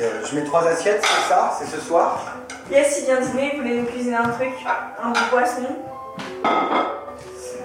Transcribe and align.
euh, 0.00 0.24
je 0.24 0.34
mets 0.36 0.44
trois 0.44 0.66
assiettes, 0.66 1.02
c'est 1.04 1.28
ça 1.32 1.52
C'est 1.58 1.66
ce 1.66 1.80
soir 1.80 2.18
Yes, 2.70 2.98
il 3.00 3.04
vient 3.06 3.20
dîner, 3.20 3.52
il 3.54 3.60
voulait 3.62 3.74
nous 3.76 3.86
cuisiner 3.86 4.16
un 4.16 4.28
truc, 4.28 4.52
un 5.02 5.10
de 5.10 5.18
poisson. 5.30 5.62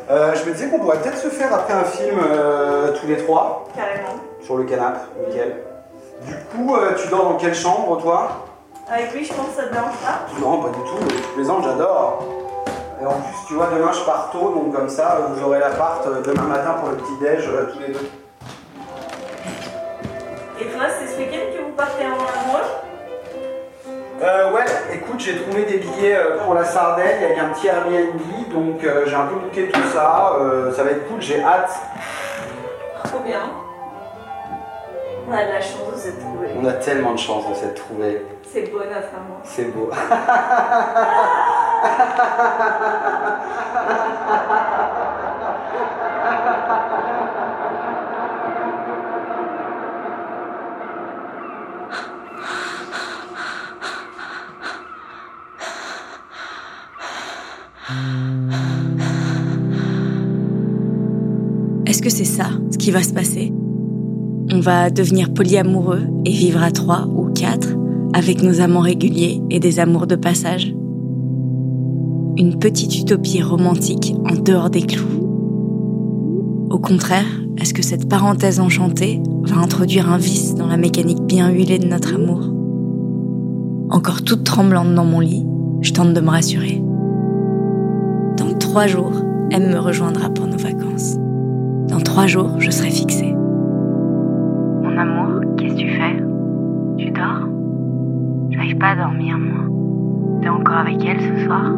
Euh, 0.10 0.34
Je 0.36 0.50
me 0.50 0.54
disais 0.54 0.70
qu'on 0.70 0.80
pourrait 0.80 1.00
peut-être 1.00 1.18
se 1.18 1.28
faire 1.30 1.54
après 1.54 1.74
un 1.74 1.84
film 1.84 2.20
euh, 2.26 2.94
tous 3.00 3.08
les 3.08 3.18
trois, 3.18 3.66
Carrément. 3.76 4.20
sur 4.42 4.58
le 4.58 4.64
canapé, 4.64 5.00
nickel. 5.28 5.58
Du 6.22 6.34
coup, 6.56 6.78
tu 7.02 7.08
dors 7.10 7.26
dans 7.26 7.36
quelle 7.38 7.54
chambre, 7.56 8.02
toi? 8.02 8.46
Avec 8.90 9.14
lui, 9.14 9.26
je 9.26 9.34
pense 9.34 9.48
que 9.48 9.62
ça 9.62 9.68
te 9.68 9.74
dérange 9.74 9.96
pas? 9.98 10.22
Non, 10.42 10.62
pas 10.62 10.70
du 10.70 10.76
tout, 10.84 11.16
les 11.38 11.50
ans, 11.50 11.62
j'adore. 11.62 12.24
Et 13.02 13.06
en 13.06 13.12
plus, 13.14 13.36
tu 13.48 13.54
vois, 13.56 13.68
demain, 13.76 13.92
je 13.92 14.04
pars 14.06 14.30
tôt, 14.32 14.50
donc 14.56 14.74
comme 14.74 14.88
ça, 14.90 15.20
vous 15.30 15.44
aurez 15.44 15.60
l'appart 15.60 16.06
demain 16.24 16.44
matin 16.44 16.76
pour 16.80 16.90
le 16.90 16.96
petit-déj, 16.98 17.50
tous 17.74 17.80
les 17.80 17.94
deux. 17.94 18.10
Et 20.62 20.66
toi, 20.68 20.84
c'est 20.98 21.08
ce 21.14 21.18
week-end 21.18 21.58
que 21.58 21.64
vous 21.64 21.72
partez 21.76 22.06
en 22.06 22.23
Euh, 24.24 24.52
ouais, 24.54 24.64
écoute, 24.94 25.20
j'ai 25.20 25.36
trouvé 25.42 25.64
des 25.64 25.80
billets 25.80 26.16
euh, 26.16 26.38
pour 26.38 26.54
la 26.54 26.64
Sardaigne 26.64 27.26
avec 27.26 27.38
un 27.38 27.50
petit 27.50 27.68
Airbnb, 27.68 28.22
donc 28.54 28.82
euh, 28.86 29.04
j'ai 29.06 29.16
un 29.16 29.26
peu 29.26 29.36
booké 29.36 29.68
tout 29.68 29.82
ça, 29.94 30.38
euh, 30.40 30.72
ça 30.74 30.86
va 30.86 30.92
être 30.92 31.10
cool, 31.10 31.22
j'ai 31.22 31.44
hâte. 31.44 31.72
Trop 33.04 33.20
bien. 33.20 33.42
On 35.28 35.34
a 35.34 35.44
de 35.44 35.50
la 35.52 35.60
chance 35.60 35.92
de 35.94 35.98
s'être 35.98 36.20
trouvés. 36.20 36.48
On 36.58 36.66
a 36.66 36.74
tellement 36.74 37.12
de 37.12 37.20
chance 37.20 37.50
de 37.50 37.54
s'être 37.54 37.84
trouvés, 37.86 38.26
C'est 38.50 38.72
beau 38.72 38.80
notre 38.80 39.14
amour. 39.14 39.42
c'est 39.44 39.66
beau. 39.66 39.90
Est-ce 61.86 62.02
que 62.02 62.10
c'est 62.10 62.26
ça, 62.26 62.48
ce 62.72 62.78
qui 62.78 62.92
va 62.92 63.04
se 63.04 63.14
passer? 63.14 63.54
On 64.52 64.60
va 64.60 64.90
devenir 64.90 65.34
polyamoureux 65.34 66.02
et 66.26 66.32
vivre 66.32 66.62
à 66.62 66.72
trois 66.72 67.08
ou 67.08 67.32
quatre 67.32 67.76
avec 68.14 68.44
nos 68.44 68.62
amants 68.62 68.82
réguliers 68.82 69.42
et 69.50 69.60
des 69.60 69.80
amours 69.80 70.08
de 70.08 70.16
passage? 70.16 70.76
Une 72.38 72.58
petite 72.60 73.00
utopie 73.00 73.42
romantique 73.42 74.16
en 74.30 74.36
dehors 74.36 74.70
des 74.70 74.82
clous? 74.82 75.24
Au 76.70 76.80
contraire, 76.80 77.26
est-ce 77.58 77.74
que 77.74 77.84
cette 77.84 78.10
parenthèse 78.10 78.60
enchantée 78.60 79.22
va 79.44 79.58
introduire 79.58 80.10
un 80.10 80.18
vice 80.18 80.56
dans 80.56 80.68
la 80.68 80.78
mécanique 80.78 81.24
bien 81.24 81.50
huilée 81.50 81.80
de 81.80 81.88
notre 81.88 82.16
amour? 82.16 82.52
Encore 83.92 84.24
toute 84.24 84.44
tremblante 84.44 84.94
dans 84.94 85.06
mon 85.06 85.20
lit, 85.20 85.46
je 85.82 85.94
tente 85.94 86.14
de 86.14 86.22
me 86.22 86.30
rassurer. 86.30 86.83
Dans 88.74 88.80
trois 88.80 88.88
jours, 88.88 89.14
M 89.52 89.70
me 89.70 89.78
rejoindra 89.78 90.32
pour 90.32 90.48
nos 90.48 90.58
vacances. 90.58 91.16
Dans 91.90 92.00
trois 92.00 92.26
jours, 92.26 92.60
je 92.60 92.72
serai 92.72 92.90
fixée. 92.90 93.32
Mon 94.82 94.98
amour, 94.98 95.42
qu'est-ce 95.56 95.76
que 95.76 95.80
tu 95.80 95.90
fais? 95.90 96.18
Tu 96.98 97.12
dors? 97.12 97.48
J'arrive 98.50 98.76
pas 98.80 98.88
à 98.88 98.96
dormir, 98.96 99.38
moi. 99.38 100.40
T'es 100.42 100.50
encore 100.50 100.78
avec 100.78 101.06
elle 101.06 101.20
ce 101.20 101.46
soir? 101.46 101.72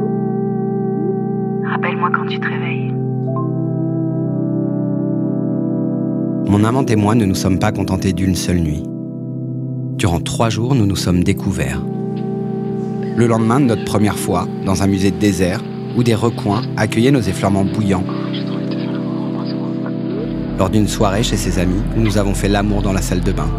Rappelle-moi 1.69 2.11
quand 2.15 2.27
tu 2.27 2.39
te 2.39 2.47
réveilles. 2.47 2.93
Mon 6.49 6.63
amante 6.63 6.89
et 6.91 6.95
moi 6.95 7.13
ne 7.13 7.25
nous 7.25 7.35
sommes 7.35 7.59
pas 7.59 7.73
contentés 7.73 8.13
d'une 8.13 8.35
seule 8.35 8.61
nuit. 8.61 8.83
Durant 9.97 10.21
trois 10.21 10.47
jours, 10.47 10.73
nous 10.75 10.85
nous 10.85 10.95
sommes 10.95 11.25
découverts. 11.25 11.81
Le 13.17 13.27
lendemain 13.27 13.59
de 13.59 13.65
notre 13.65 13.83
première 13.83 14.17
fois, 14.17 14.47
dans 14.65 14.81
un 14.81 14.87
musée 14.87 15.11
de 15.11 15.19
désert, 15.19 15.59
où 15.95 16.03
des 16.03 16.15
recoins 16.15 16.63
accueillaient 16.77 17.11
nos 17.11 17.21
effleurements 17.21 17.65
bouillants. 17.65 18.03
Lors 20.57 20.69
d'une 20.69 20.87
soirée 20.87 21.23
chez 21.23 21.37
ses 21.37 21.59
amis, 21.59 21.81
nous 21.97 22.17
avons 22.17 22.33
fait 22.33 22.47
l'amour 22.47 22.81
dans 22.81 22.93
la 22.93 23.01
salle 23.01 23.21
de 23.21 23.31
bain, 23.31 23.49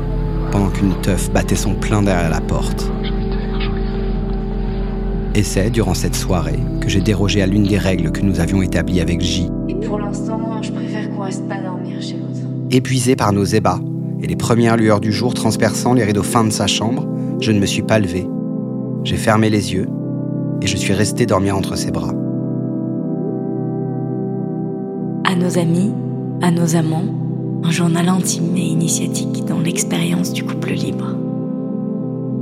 pendant 0.51 0.69
qu'une 0.69 0.95
teuf 1.03 1.31
battait 1.31 1.57
son 1.57 1.75
plein 1.75 2.03
derrière 2.03 2.31
la 2.31 2.41
porte. 2.41 2.91
Et 5.35 5.43
c'est, 5.43 5.69
durant 5.69 5.93
cette 5.93 6.15
soirée, 6.15 6.59
que 6.81 6.89
j'ai 6.89 7.03
dérogé 7.03 7.43
à 7.43 7.47
l'une 7.47 7.65
des 7.65 7.77
règles 7.77 8.11
que 8.11 8.23
nous 8.23 8.41
avions 8.41 8.63
établies 8.63 9.03
avec 9.03 9.21
J. 9.21 9.51
Et 9.69 9.75
pour 9.75 9.99
l'instant, 9.99 10.63
je 10.63 10.73
préfère 10.73 11.11
qu'on 11.11 11.21
reste 11.21 11.47
pas 11.47 11.61
dormir 11.61 12.01
chez 12.01 12.15
l'autre. 12.15 12.41
Épuisé 12.71 13.17
par 13.17 13.35
nos 13.35 13.45
ébats 13.45 13.81
et 14.23 14.27
les 14.27 14.37
premières 14.37 14.79
lueurs 14.79 15.01
du 15.01 15.13
jour 15.13 15.35
transperçant 15.35 15.93
les 15.93 16.05
rideaux 16.05 16.23
fins 16.23 16.45
de 16.45 16.51
sa 16.51 16.67
chambre, 16.67 17.07
je 17.41 17.53
ne 17.53 17.61
me 17.61 17.67
suis 17.67 17.83
pas 17.83 17.99
levé. 17.99 18.27
J'ai 19.05 19.17
fermé 19.17 19.51
les 19.51 19.75
yeux 19.75 19.89
et 20.63 20.67
je 20.67 20.77
suis 20.79 20.95
resté 20.95 21.27
dormir 21.27 21.55
entre 21.55 21.77
ses 21.77 21.91
bras. 21.91 22.15
À 25.37 25.39
nos 25.39 25.59
amis, 25.59 25.93
à 26.41 26.51
nos 26.51 26.77
amants, 26.77 27.61
un 27.63 27.71
journal 27.71 28.09
intime 28.09 28.57
et 28.57 28.63
initiatique 28.63 29.45
dans 29.45 29.61
l'expérience 29.61 30.33
du 30.33 30.43
couple 30.43 30.71
libre. 30.71 31.15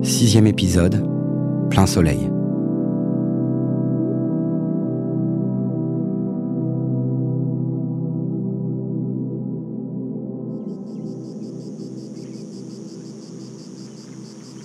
Sixième 0.05 0.47
épisode, 0.47 1.05
plein 1.71 1.87
soleil. 1.87 2.31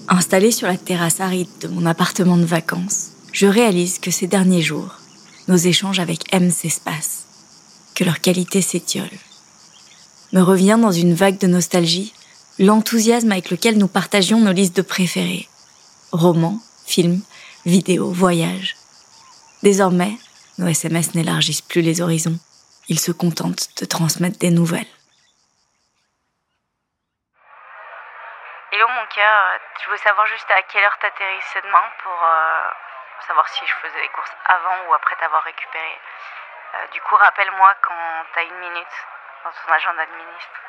Installée 0.07 0.51
sur 0.51 0.67
la 0.67 0.77
terrasse 0.77 1.19
aride 1.19 1.47
de 1.61 1.67
mon 1.67 1.87
appartement 1.87 2.37
de 2.37 2.45
vacances, 2.45 3.07
je 3.33 3.47
réalise 3.47 3.97
que 3.97 4.11
ces 4.11 4.27
derniers 4.27 4.61
jours, 4.61 4.99
nos 5.47 5.57
échanges 5.57 5.99
avec 5.99 6.31
M 6.31 6.51
s'espacent, 6.51 7.28
que 7.99 8.05
leur 8.05 8.21
qualité 8.21 8.61
s'étiole. 8.61 9.11
Me 10.31 10.41
revient 10.41 10.77
dans 10.81 10.91
une 10.91 11.13
vague 11.13 11.37
de 11.37 11.47
nostalgie 11.47 12.13
l'enthousiasme 12.57 13.31
avec 13.33 13.49
lequel 13.49 13.77
nous 13.77 13.89
partagions 13.89 14.39
nos 14.39 14.53
listes 14.53 14.77
de 14.77 14.81
préférés. 14.81 15.49
Romans, 16.13 16.59
films, 16.87 17.21
vidéos, 17.65 18.11
voyages. 18.11 18.77
Désormais, 19.63 20.13
nos 20.59 20.67
SMS 20.67 21.13
n'élargissent 21.13 21.61
plus 21.61 21.81
les 21.81 21.99
horizons. 21.99 22.39
Ils 22.87 22.99
se 22.99 23.11
contentent 23.11 23.67
de 23.81 23.85
transmettre 23.85 24.39
des 24.39 24.51
nouvelles. 24.51 24.93
Hello 28.71 28.87
mon 28.87 29.07
cœur, 29.13 29.59
je 29.81 29.85
voulais 29.87 30.03
savoir 30.07 30.25
juste 30.27 30.49
à 30.49 30.61
quelle 30.71 30.83
heure 30.83 30.97
t'atterrissais 31.01 31.61
demain 31.65 31.87
pour 32.01 32.15
euh, 32.15 33.27
savoir 33.27 33.45
si 33.49 33.59
je 33.67 33.87
faisais 33.87 34.01
les 34.01 34.09
courses 34.15 34.31
avant 34.45 34.87
ou 34.87 34.93
après 34.93 35.15
t'avoir 35.19 35.43
récupéré. 35.43 35.99
Euh, 36.75 36.93
du 36.93 37.01
coup, 37.01 37.15
rappelle-moi 37.15 37.73
quand 37.81 37.93
t'as 38.35 38.43
une 38.43 38.59
minute 38.59 38.95
dans 39.43 39.49
ton 39.49 39.73
agenda 39.73 40.05
de 40.05 40.11
ministre. 40.21 40.59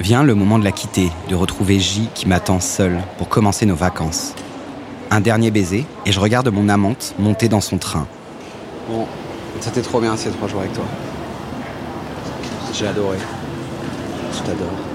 Vient 0.00 0.24
le 0.24 0.34
moment 0.34 0.58
de 0.58 0.64
la 0.64 0.72
quitter, 0.72 1.10
de 1.28 1.36
retrouver 1.36 1.78
J 1.78 2.10
qui 2.14 2.26
m'attend 2.26 2.58
seul 2.58 2.98
pour 3.18 3.28
commencer 3.28 3.66
nos 3.66 3.76
vacances. 3.76 4.34
Un 5.10 5.20
dernier 5.20 5.50
baiser 5.50 5.86
et 6.06 6.12
je 6.12 6.18
regarde 6.18 6.48
mon 6.48 6.68
amante 6.68 7.14
monter 7.18 7.48
dans 7.48 7.60
son 7.60 7.78
train. 7.78 8.08
Bon, 8.88 9.06
c'était 9.60 9.82
trop 9.82 10.00
bien 10.00 10.16
ces 10.16 10.32
trois 10.32 10.48
jours 10.48 10.60
avec 10.60 10.72
toi. 10.72 10.84
J'ai 12.72 12.88
adoré. 12.88 13.18
Je 14.32 14.42
t'adore. 14.42 14.89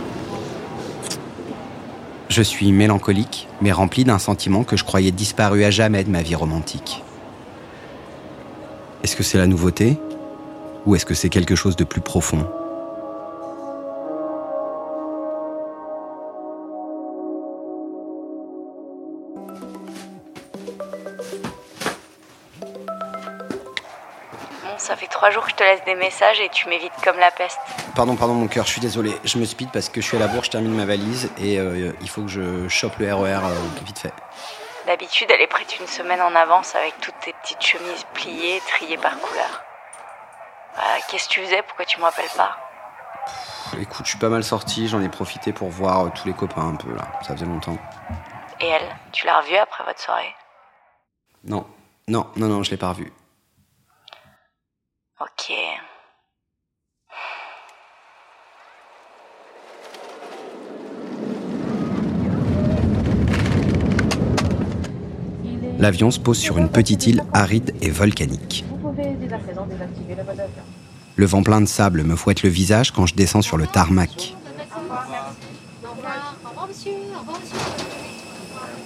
Je 2.35 2.41
suis 2.41 2.73
mélancolique, 2.73 3.47
mais 3.61 3.71
rempli 3.71 4.03
d'un 4.03 4.19
sentiment 4.19 4.65
que 4.65 4.75
je 4.75 4.83
croyais 4.83 5.11
disparu 5.11 5.63
à 5.63 5.71
jamais 5.71 6.03
de 6.03 6.09
ma 6.09 6.21
vie 6.21 6.35
romantique. 6.35 7.01
Est-ce 9.03 9.15
que 9.15 9.23
c'est 9.23 9.37
la 9.37 9.47
nouveauté? 9.47 9.97
Ou 10.85 10.95
est-ce 10.95 11.05
que 11.05 11.13
c'est 11.13 11.29
quelque 11.29 11.55
chose 11.55 11.77
de 11.77 11.85
plus 11.85 12.01
profond? 12.01 12.45
Je 25.55 25.63
te 25.63 25.63
laisse 25.63 25.83
des 25.85 25.95
messages 25.95 26.41
et 26.41 26.49
tu 26.49 26.67
m'évites 26.67 26.91
comme 27.03 27.17
la 27.17 27.31
peste. 27.31 27.59
Pardon, 27.95 28.15
pardon 28.15 28.33
mon 28.33 28.47
cœur, 28.47 28.65
je 28.65 28.71
suis 28.71 28.81
désolé. 28.81 29.15
Je 29.23 29.37
me 29.37 29.45
speed 29.45 29.71
parce 29.71 29.87
que 29.87 30.01
je 30.01 30.05
suis 30.05 30.17
à 30.17 30.19
la 30.19 30.27
bourre, 30.27 30.43
je 30.43 30.49
termine 30.49 30.73
ma 30.73 30.85
valise 30.85 31.31
et 31.37 31.59
euh, 31.59 31.93
il 32.01 32.09
faut 32.09 32.23
que 32.23 32.27
je 32.27 32.67
chope 32.67 32.97
le 32.97 33.13
RER 33.13 33.39
euh, 33.45 33.55
vite 33.85 33.99
fait. 33.99 34.13
D'habitude, 34.85 35.29
elle 35.31 35.41
est 35.41 35.47
prête 35.47 35.79
une 35.79 35.87
semaine 35.87 36.21
en 36.21 36.35
avance 36.35 36.75
avec 36.75 36.99
toutes 36.99 37.17
tes 37.21 37.33
petites 37.41 37.61
chemises 37.61 38.05
pliées, 38.13 38.61
triées 38.67 38.97
par 38.97 39.17
couleur. 39.19 39.63
Voilà, 40.75 40.99
Qu'est-ce 41.09 41.29
que 41.29 41.33
tu 41.35 41.41
faisais? 41.41 41.63
Pourquoi 41.63 41.85
tu 41.85 41.99
me 41.99 42.03
rappelles 42.03 42.29
pas? 42.35 42.57
Écoute, 43.79 44.05
je 44.05 44.09
suis 44.11 44.19
pas 44.19 44.29
mal 44.29 44.43
sorti, 44.43 44.87
j'en 44.89 45.01
ai 45.01 45.09
profité 45.09 45.53
pour 45.53 45.69
voir 45.69 46.05
euh, 46.05 46.09
tous 46.13 46.27
les 46.27 46.33
copains 46.33 46.67
un 46.67 46.75
peu 46.75 46.93
là. 46.93 47.07
Ça 47.25 47.33
faisait 47.33 47.45
longtemps. 47.45 47.77
Et 48.59 48.67
elle, 48.67 48.95
tu 49.13 49.25
l'as 49.25 49.39
revue 49.39 49.55
après 49.55 49.85
votre 49.85 49.99
soirée? 49.99 50.35
Non, 51.45 51.65
non, 52.09 52.27
non, 52.35 52.47
non, 52.47 52.63
je 52.63 52.71
l'ai 52.71 52.77
pas 52.77 52.89
revu. 52.89 53.11
L'avion 65.79 66.11
se 66.11 66.19
pose 66.19 66.37
sur 66.37 66.57
une 66.57 66.69
petite 66.69 67.07
île 67.07 67.23
aride 67.33 67.73
et 67.81 67.89
volcanique. 67.89 68.65
Le 71.15 71.25
vent 71.25 71.43
plein 71.43 71.61
de 71.61 71.65
sable 71.65 72.03
me 72.03 72.15
fouette 72.15 72.43
le 72.43 72.49
visage 72.49 72.91
quand 72.91 73.05
je 73.05 73.15
descends 73.15 73.41
sur 73.41 73.57
le 73.57 73.67
tarmac. 73.67 74.35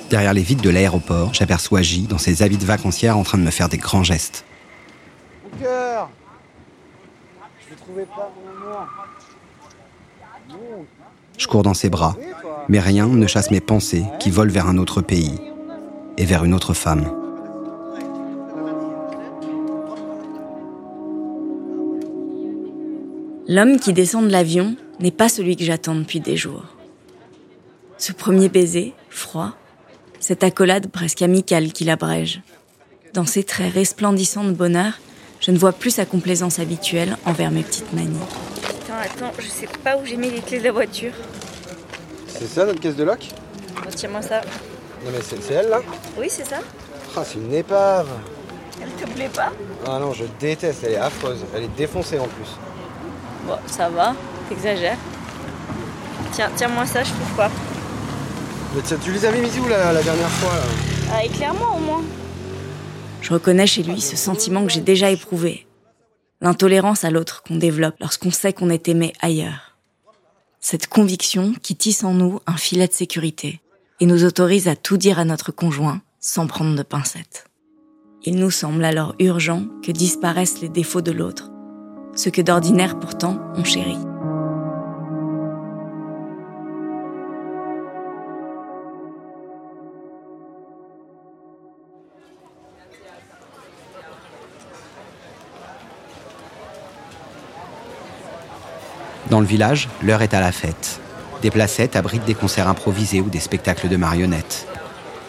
Derrière 0.09 0.33
les 0.33 0.41
vitres 0.41 0.63
de 0.63 0.69
l'aéroport, 0.69 1.33
j'aperçois 1.33 1.81
J 1.81 2.03
dans 2.03 2.17
ses 2.17 2.41
habits 2.41 2.57
de 2.57 2.65
vacancière 2.65 3.17
en 3.17 3.23
train 3.23 3.37
de 3.37 3.43
me 3.43 3.51
faire 3.51 3.69
des 3.69 3.77
grands 3.77 4.03
gestes. 4.03 4.43
Cœur 5.61 6.09
Je 7.67 7.73
ne 7.73 7.79
trouvais 7.79 8.05
pas 8.05 8.31
mon. 8.59 10.57
Je 11.37 11.47
cours 11.47 11.63
dans 11.63 11.73
ses 11.73 11.89
bras, 11.89 12.15
mais 12.67 12.79
rien 12.79 13.07
ne 13.07 13.27
chasse 13.27 13.51
mes 13.51 13.61
pensées 13.61 14.03
qui 14.19 14.29
volent 14.29 14.51
vers 14.51 14.67
un 14.67 14.77
autre 14.77 15.01
pays 15.01 15.39
et 16.19 16.25
vers 16.25 16.43
une 16.43 16.53
autre 16.53 16.75
femme. 16.75 17.11
L'homme 23.47 23.79
qui 23.79 23.93
descend 23.93 24.27
de 24.27 24.31
l'avion 24.31 24.75
n'est 24.99 25.09
pas 25.09 25.29
celui 25.29 25.55
que 25.55 25.63
j'attends 25.63 25.95
depuis 25.95 26.19
des 26.19 26.37
jours. 26.37 26.65
Ce 27.97 28.11
premier 28.11 28.49
baiser, 28.49 28.93
froid, 29.09 29.53
cette 30.19 30.43
accolade 30.43 30.87
presque 30.91 31.21
amicale 31.21 31.71
qui 31.71 31.85
l'abrège. 31.85 32.41
Dans 33.13 33.25
ses 33.25 33.43
traits 33.43 33.73
resplendissants 33.73 34.43
de 34.43 34.51
bonheur, 34.51 34.99
je 35.39 35.51
ne 35.51 35.57
vois 35.57 35.71
plus 35.71 35.91
sa 35.91 36.05
complaisance 36.05 36.59
habituelle 36.59 37.17
envers 37.25 37.49
mes 37.49 37.63
petites 37.63 37.91
manies. 37.93 38.19
Attends, 38.67 38.99
attends, 39.01 39.33
je 39.39 39.47
sais 39.47 39.69
pas 39.83 39.97
où 39.97 40.05
j'ai 40.05 40.17
mis 40.17 40.29
les 40.29 40.41
clés 40.41 40.59
de 40.59 40.65
la 40.65 40.73
voiture. 40.73 41.13
C'est 42.27 42.45
ça 42.45 42.65
notre 42.65 42.81
caisse 42.81 42.97
de 42.97 43.03
loc 43.03 43.29
Tiens-moi 43.95 44.21
ça. 44.21 44.41
Non 45.05 45.11
mais 45.11 45.19
c'est 45.21 45.53
elle 45.53 45.69
là 45.69 45.81
Oui, 46.17 46.27
c'est 46.29 46.45
ça 46.45 46.57
Ah 47.15 47.23
c'est 47.23 47.37
une 47.37 47.53
épave 47.53 48.07
Elle 48.81 48.89
te 48.91 49.09
plaît 49.11 49.29
pas 49.33 49.51
Ah 49.87 49.99
non 49.99 50.13
je 50.13 50.25
déteste, 50.39 50.83
elle 50.83 50.93
est 50.93 50.97
affreuse, 50.97 51.39
elle 51.55 51.63
est 51.63 51.75
défoncée 51.77 52.19
en 52.19 52.27
plus. 52.27 52.49
Bon, 53.47 53.57
ça 53.67 53.89
va, 53.89 54.13
t'exagères. 54.49 54.97
Tiens, 56.33 56.49
tiens-moi 56.55 56.85
ça, 56.85 57.03
je 57.03 57.11
trouve 57.11 57.35
pas. 57.35 57.49
Mais 58.75 58.81
tiens, 58.83 58.97
tu 59.03 59.11
les 59.11 59.25
avais 59.25 59.41
mis 59.41 59.57
où 59.59 59.67
la, 59.67 59.93
la 59.93 60.03
dernière 60.03 60.29
fois 60.29 60.53
là 60.55 60.63
Ah, 61.13 61.23
éclaire-moi 61.23 61.69
au 61.75 61.79
moins. 61.79 62.03
Je 63.21 63.33
reconnais 63.33 63.67
chez 63.67 63.83
lui 63.83 64.01
ce 64.01 64.15
sentiment 64.15 64.65
que 64.65 64.71
j'ai 64.71 64.81
déjà 64.81 65.09
éprouvé. 65.09 65.65
L'intolérance 66.41 67.03
à 67.03 67.09
l'autre 67.09 67.43
qu'on 67.43 67.55
développe 67.55 67.95
lorsqu'on 67.99 68.31
sait 68.31 68.53
qu'on 68.53 68.69
est 68.69 68.87
aimé 68.87 69.13
ailleurs. 69.21 69.77
Cette 70.61 70.87
conviction 70.87 71.53
qui 71.63 71.75
tisse 71.75 72.03
en 72.03 72.13
nous 72.13 72.39
un 72.47 72.57
filet 72.57 72.87
de 72.87 72.93
sécurité 72.93 73.59
et 73.99 74.05
nous 74.05 74.23
autorise 74.23 74.67
à 74.67 74.75
tout 74.75 74.97
dire 74.97 75.19
à 75.19 75.25
notre 75.25 75.51
conjoint 75.51 76.01
sans 76.19 76.47
prendre 76.47 76.75
de 76.75 76.83
pincettes. 76.83 77.45
Il 78.23 78.35
nous 78.35 78.51
semble 78.51 78.83
alors 78.83 79.15
urgent 79.19 79.65
que 79.83 79.91
disparaissent 79.91 80.61
les 80.61 80.69
défauts 80.69 81.01
de 81.01 81.11
l'autre, 81.11 81.49
ce 82.15 82.29
que 82.29 82.41
d'ordinaire 82.41 82.99
pourtant 82.99 83.39
on 83.55 83.63
chérit. 83.63 83.97
Dans 99.29 99.41
le 99.41 99.45
village, 99.45 99.87
l'heure 100.01 100.23
est 100.23 100.33
à 100.33 100.41
la 100.41 100.51
fête. 100.51 100.99
Des 101.41 101.51
placettes 101.51 101.95
abritent 101.95 102.25
des 102.25 102.33
concerts 102.33 102.67
improvisés 102.67 103.21
ou 103.21 103.29
des 103.29 103.39
spectacles 103.39 103.87
de 103.87 103.95
marionnettes. 103.95 104.67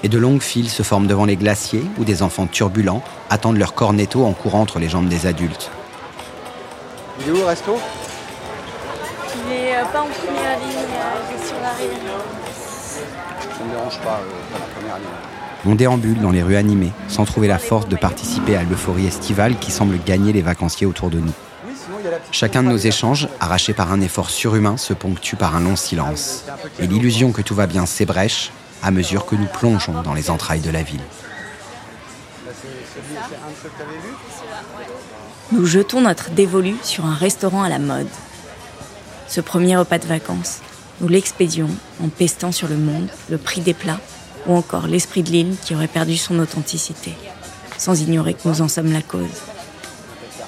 Et 0.03 0.09
de 0.09 0.19
longues 0.19 0.43
files 0.43 0.71
se 0.71 0.83
forment 0.83 1.07
devant 1.07 1.25
les 1.25 1.37
glaciers 1.37 1.85
où 1.99 2.05
des 2.05 2.23
enfants 2.23 2.47
turbulents 2.47 3.03
attendent 3.29 3.59
leur 3.59 3.75
cornetto 3.75 4.25
en 4.25 4.33
courant 4.33 4.63
entre 4.63 4.79
les 4.79 4.89
jambes 4.89 5.09
des 5.09 5.27
adultes. 5.27 5.71
Il 7.21 7.29
est 7.29 7.33
où 7.33 7.37
le 7.37 7.45
resto? 7.45 7.79
Il 9.47 9.53
est 9.53 9.77
euh, 9.77 9.85
pas 9.93 10.01
en 10.01 10.07
première 10.07 10.59
ligne, 10.59 10.79
euh, 10.79 11.31
il 11.31 11.37
est 11.37 11.47
sur 11.47 11.57
l'arrière. 11.61 11.91
Ça 13.57 13.65
me 13.65 13.71
dérange 13.71 13.99
pas, 14.01 14.21
euh, 14.21 14.59
la 14.59 14.81
première 14.81 14.97
ligne. 14.97 15.07
On 15.67 15.75
déambule 15.75 16.21
dans 16.21 16.31
les 16.31 16.43
rues 16.43 16.57
animées 16.57 16.93
sans 17.09 17.27
trouver 17.27 17.47
la 17.47 17.59
force 17.59 17.87
de 17.87 17.97
participer 17.97 18.57
à 18.57 18.63
l'euphorie 18.63 19.07
estivale 19.07 19.57
qui 19.59 19.71
semble 19.71 19.99
gagner 20.05 20.33
les 20.33 20.43
vacanciers 20.43 20.87
autour 20.87 21.11
de 21.11 21.19
nous. 21.19 21.35
Chacun 22.33 22.63
de 22.63 22.69
nos 22.69 22.77
échanges, 22.77 23.29
arrachés 23.41 23.75
par 23.75 23.93
un 23.93 24.01
effort 24.01 24.31
surhumain, 24.31 24.77
se 24.77 24.93
ponctue 24.93 25.37
par 25.37 25.57
un 25.57 25.61
long 25.61 25.77
silence. 25.77 26.45
Et 26.79 26.87
l'illusion 26.87 27.33
que 27.33 27.43
tout 27.43 27.55
va 27.55 27.67
bien 27.67 27.87
s'ébrèche 27.87 28.53
à 28.83 28.91
mesure 28.91 29.27
que 29.27 29.37
nous 29.37 29.47
plongeons 29.47 30.03
dans 30.03 30.15
les 30.15 30.31
entrailles 30.31 30.61
de 30.61 30.71
la 30.71 30.83
ville. 30.83 31.03
Nous 35.53 35.67
jetons 35.67 36.01
notre 36.01 36.31
dévolu 36.31 36.77
sur 36.83 37.05
un 37.05 37.15
restaurant 37.15 37.63
à 37.63 37.69
la 37.69 37.79
mode. 37.79 38.09
Ce 39.29 39.41
premier 39.41 39.77
repas 39.77 39.99
de 39.99 40.07
vacances, 40.07 40.61
nous 41.01 41.09
l'expédions 41.09 41.71
en 42.03 42.09
pestant 42.09 42.53
sur 42.53 42.69
le 42.69 42.77
monde, 42.77 43.09
le 43.29 43.39
prix 43.39 43.61
des 43.61 43.75
plats 43.75 44.01
ou 44.47 44.55
encore 44.55 44.87
l'esprit 44.87 45.23
de 45.23 45.31
l'île 45.31 45.57
qui 45.63 45.75
aurait 45.75 45.89
perdu 45.89 46.17
son 46.17 46.39
authenticité, 46.39 47.15
sans 47.79 48.01
ignorer 48.01 48.35
que 48.35 48.49
nous 48.49 48.63
en 48.63 48.69
sommes 48.69 48.93
la 48.93 49.03
cause. 49.03 49.50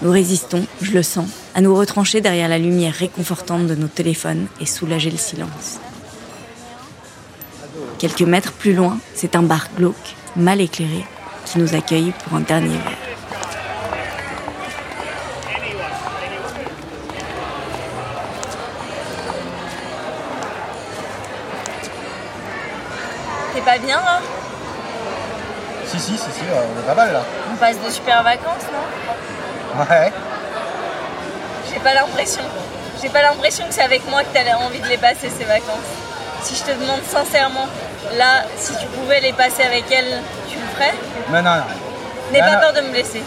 Nous 0.02 0.10
résistons, 0.10 0.66
je 0.80 0.90
le 0.90 1.04
sens, 1.04 1.28
à 1.54 1.60
nous 1.60 1.76
retrancher 1.76 2.20
derrière 2.20 2.48
la 2.48 2.58
lumière 2.58 2.92
réconfortante 2.92 3.68
de 3.68 3.76
nos 3.76 3.86
téléphones 3.86 4.48
et 4.60 4.66
soulager 4.66 5.12
le 5.12 5.16
silence. 5.16 5.78
Quelques 8.00 8.22
mètres 8.22 8.52
plus 8.52 8.74
loin, 8.74 8.98
c'est 9.14 9.36
un 9.36 9.44
bar 9.44 9.68
glauque, 9.76 9.94
mal 10.34 10.60
éclairé, 10.60 11.04
qui 11.44 11.60
nous 11.60 11.76
accueille 11.76 12.12
pour 12.24 12.36
un 12.36 12.40
dernier 12.40 12.78
verre. 12.78 12.98
T'es 23.54 23.60
pas 23.60 23.78
bien 23.78 24.00
là 24.00 24.20
Si 25.86 26.00
si 26.00 26.16
si 26.16 26.18
si, 26.18 26.40
euh, 26.50 26.64
on 26.74 26.80
est 26.80 26.86
pas 26.86 26.94
mal 26.96 27.12
là. 27.12 27.22
On 27.52 27.56
passe 27.56 27.76
de 27.80 27.88
super 27.88 28.24
vacances, 28.24 28.64
non? 28.72 29.01
Ouais. 29.78 30.12
J'ai 31.72 31.80
pas 31.80 31.94
l'impression. 31.94 32.42
J'ai 33.00 33.08
pas 33.08 33.22
l'impression 33.22 33.66
que 33.66 33.74
c'est 33.74 33.82
avec 33.82 34.08
moi 34.10 34.22
que 34.22 34.28
t'as 34.32 34.54
envie 34.56 34.80
de 34.80 34.88
les 34.88 34.98
passer 34.98 35.30
ces 35.36 35.44
vacances. 35.44 35.90
Si 36.42 36.56
je 36.56 36.62
te 36.62 36.78
demande 36.78 37.00
sincèrement, 37.08 37.66
là, 38.16 38.42
si 38.56 38.76
tu 38.76 38.86
pouvais 38.86 39.20
les 39.20 39.32
passer 39.32 39.62
avec 39.62 39.84
elle, 39.90 40.20
tu 40.48 40.56
le 40.58 40.66
ferais? 40.74 40.94
Non 41.30 41.42
non 41.42 41.56
non. 41.56 41.64
N'aie 42.32 42.40
pas 42.40 42.54
non. 42.54 42.60
peur 42.60 42.72
de 42.74 42.80
me 42.82 42.90
blesser. 42.90 43.22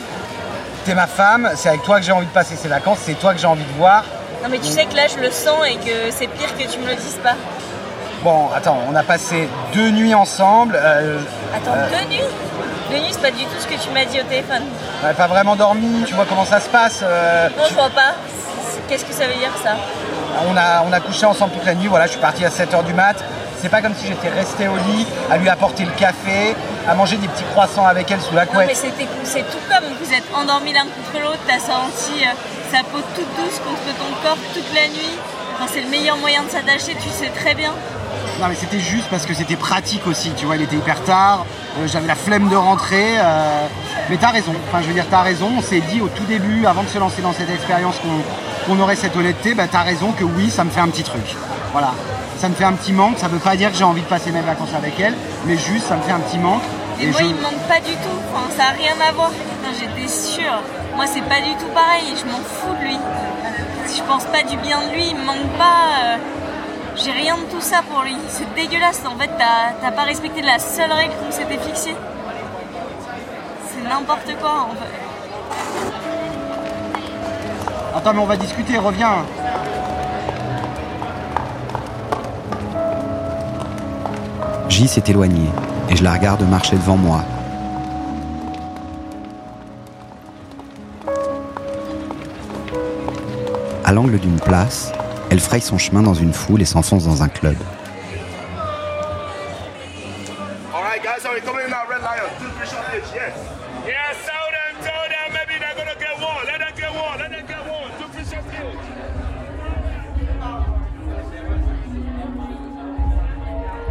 T'es 0.85 0.93
ma 0.93 1.07
femme, 1.07 1.51
c'est 1.55 1.69
avec 1.69 1.83
toi 1.83 1.99
que 1.99 2.05
j'ai 2.05 2.11
envie 2.11 2.27
de 2.27 2.31
passer 2.31 2.55
ces 2.55 2.67
vacances, 2.67 2.99
c'est 3.03 3.15
toi 3.15 3.33
que 3.33 3.39
j'ai 3.39 3.47
envie 3.47 3.63
de 3.63 3.73
voir. 3.77 4.03
Non 4.43 4.49
mais 4.49 4.59
tu 4.59 4.67
sais 4.67 4.85
que 4.85 4.95
là 4.95 5.07
je 5.07 5.19
le 5.19 5.31
sens 5.31 5.65
et 5.67 5.75
que 5.77 6.11
c'est 6.11 6.27
pire 6.27 6.55
que 6.57 6.71
tu 6.71 6.77
me 6.79 6.87
le 6.87 6.95
dises 6.95 7.19
pas. 7.23 7.33
Bon, 8.21 8.49
attends, 8.55 8.79
on 8.87 8.95
a 8.95 9.03
passé 9.03 9.47
deux 9.73 9.89
nuits 9.89 10.13
ensemble. 10.13 10.77
euh, 10.79 11.17
Attends, 11.55 11.73
euh, 11.75 11.89
deux 11.89 12.09
nuits? 12.09 12.23
C'est 13.11 13.21
pas 13.21 13.31
du 13.31 13.43
tout 13.43 13.59
ce 13.59 13.67
que 13.67 13.81
tu 13.81 13.89
m'as 13.91 14.05
dit 14.05 14.19
au 14.19 14.23
téléphone. 14.23 14.63
on 15.03 15.07
n'a 15.07 15.13
pas 15.13 15.27
vraiment 15.27 15.55
dormi, 15.55 16.03
tu 16.07 16.13
vois 16.13 16.25
comment 16.27 16.45
ça 16.45 16.59
se 16.59 16.69
passe. 16.69 16.99
euh, 17.03 17.49
Non 17.57 17.63
je 17.69 17.73
vois 17.73 17.89
pas. 17.89 18.15
Qu'est-ce 18.87 19.05
que 19.05 19.13
ça 19.13 19.25
veut 19.25 19.33
dire 19.33 19.51
ça 19.63 19.75
on, 20.51 20.55
a, 20.57 20.83
on 20.87 20.91
a 20.93 20.99
couché 20.99 21.25
ensemble 21.25 21.53
toute 21.53 21.65
la 21.65 21.73
nuit, 21.75 21.87
voilà, 21.87 22.05
je 22.07 22.11
suis 22.11 22.19
parti 22.19 22.43
à 22.45 22.49
7h 22.49 22.83
du 22.83 22.93
mat. 22.93 23.15
C'est 23.61 23.69
pas 23.69 23.81
comme 23.81 23.95
si 23.95 24.05
j'étais 24.07 24.29
resté 24.29 24.67
au 24.67 24.75
lit, 24.75 25.07
à 25.31 25.37
lui 25.37 25.49
apporter 25.49 25.85
le 25.85 25.91
café, 25.91 26.55
à 26.87 26.93
manger 26.93 27.15
des 27.17 27.27
petits 27.27 27.45
croissants 27.45 27.85
avec 27.87 28.11
elle 28.11 28.21
sous 28.21 28.35
la 28.35 28.45
Non 28.45 28.51
mais 28.57 28.65
couette. 28.65 28.75
c'était 28.75 29.07
c'est 29.23 29.41
tout 29.49 29.57
comme 29.69 29.85
vous 29.99 30.13
êtes 30.13 30.25
endormis 30.35 30.73
l'un 30.73 30.83
contre 30.83 31.23
l'autre, 31.23 31.39
t'as 31.47 31.57
senti 31.59 32.21
euh, 32.23 32.27
sa 32.71 32.83
peau 32.83 32.99
toute 33.15 33.25
douce 33.37 33.59
contre 33.65 33.97
ton 33.97 34.11
corps 34.27 34.37
toute 34.53 34.71
la 34.75 34.87
nuit. 34.89 35.17
Enfin, 35.55 35.71
c'est 35.73 35.81
le 35.81 35.87
meilleur 35.89 36.17
moyen 36.17 36.43
de 36.43 36.49
s'attacher, 36.49 36.95
tu 37.01 37.09
sais 37.09 37.29
très 37.29 37.55
bien. 37.55 37.71
Non 38.41 38.47
mais 38.49 38.55
c'était 38.55 38.79
juste 38.79 39.07
parce 39.09 39.25
que 39.25 39.33
c'était 39.33 39.55
pratique 39.55 40.05
aussi, 40.07 40.31
tu 40.35 40.45
vois, 40.45 40.57
il 40.57 40.61
était 40.63 40.75
hyper 40.75 41.01
tard, 41.03 41.45
euh, 41.79 41.87
j'avais 41.87 42.07
la 42.07 42.15
flemme 42.15 42.49
de 42.49 42.55
rentrer. 42.55 43.17
euh, 43.17 43.67
mais 44.09 44.17
t'as 44.17 44.29
raison, 44.29 44.53
enfin 44.67 44.81
je 44.81 44.87
veux 44.87 44.93
dire 44.93 45.05
t'as 45.09 45.21
raison, 45.21 45.49
on 45.57 45.61
s'est 45.61 45.79
dit 45.79 46.01
au 46.01 46.09
tout 46.09 46.25
début, 46.25 46.65
avant 46.65 46.83
de 46.83 46.89
se 46.89 46.97
lancer 46.99 47.21
dans 47.21 47.31
cette 47.33 47.49
expérience 47.49 47.95
qu'on 48.67 48.79
aurait 48.79 48.97
cette 48.97 49.15
honnêteté, 49.15 49.53
bah 49.53 49.67
t'as 49.71 49.83
raison 49.83 50.11
que 50.11 50.23
oui, 50.25 50.49
ça 50.51 50.63
me 50.65 50.69
fait 50.69 50.81
un 50.81 50.89
petit 50.89 51.03
truc. 51.03 51.23
Voilà. 51.71 51.93
Ça 52.37 52.49
me 52.49 52.55
fait 52.55 52.65
un 52.65 52.73
petit 52.73 52.91
manque, 52.91 53.17
ça 53.17 53.29
veut 53.29 53.39
pas 53.39 53.55
dire 53.55 53.71
que 53.71 53.77
j'ai 53.77 53.85
envie 53.85 54.01
de 54.01 54.07
passer 54.07 54.31
mes 54.31 54.41
vacances 54.41 54.73
avec 54.77 54.99
elle, 54.99 55.13
mais 55.45 55.55
juste 55.57 55.87
ça 55.87 55.95
me 55.95 56.01
fait 56.01 56.11
un 56.11 56.19
petit 56.19 56.37
manque. 56.37 56.61
Et, 57.01 57.07
moi, 57.07 57.21
il 57.23 57.35
me 57.35 57.41
manque 57.41 57.67
pas 57.67 57.79
du 57.79 57.91
tout. 57.91 58.19
Enfin, 58.33 58.45
ça 58.55 58.63
a 58.69 58.71
rien 58.71 58.93
à 59.05 59.11
voir. 59.11 59.29
J'étais 59.79 60.07
sûre. 60.07 60.61
Moi, 60.95 61.05
c'est 61.07 61.23
pas 61.23 61.41
du 61.41 61.51
tout 61.59 61.67
pareil. 61.73 62.03
Je 62.15 62.25
m'en 62.25 62.37
fous 62.39 62.73
de 62.79 62.87
lui. 62.87 62.97
Si 63.85 63.97
je 63.97 64.03
pense 64.03 64.23
pas 64.25 64.43
du 64.43 64.55
bien 64.57 64.79
de 64.87 64.93
lui, 64.93 65.07
il 65.09 65.15
me 65.17 65.25
manque 65.25 65.57
pas. 65.57 66.05
euh, 66.05 66.17
j'ai 66.97 67.11
rien 67.11 67.35
de 67.37 67.43
tout 67.51 67.61
ça 67.61 67.81
pour 67.89 68.03
lui. 68.03 68.15
C'est 68.29 68.53
dégueulasse. 68.55 69.03
En 69.05 69.17
fait, 69.17 69.29
t'as 69.37 69.91
pas 69.91 70.03
respecté 70.03 70.41
la 70.41 70.59
seule 70.59 70.91
règle 70.91 71.13
qu'on 71.13 71.31
s'était 71.31 71.57
fixée. 71.57 71.95
C'est 73.67 73.87
n'importe 73.87 74.33
quoi, 74.39 74.67
en 74.71 74.75
fait. 74.75 74.93
Attends, 77.95 78.13
mais 78.13 78.21
on 78.21 78.25
va 78.25 78.37
discuter. 78.37 78.77
Reviens. 78.77 79.25
J 84.69 84.87
s'est 84.87 85.03
éloignée 85.07 85.49
et 85.89 85.95
je 85.95 86.03
la 86.03 86.13
regarde 86.13 86.41
marcher 86.49 86.75
devant 86.75 86.97
moi. 86.97 87.21
À 93.85 93.91
l'angle 93.91 94.17
d'une 94.19 94.39
place, 94.39 94.91
elle 95.35 95.41
fraye 95.41 95.59
son 95.59 95.77
chemin 95.77 96.01
dans 96.01 96.13
une 96.13 96.31
foule 96.31 96.61
et 96.61 96.65
s'enfonce 96.65 97.03
dans 97.03 97.21
un 97.21 97.27
club. 97.27 97.57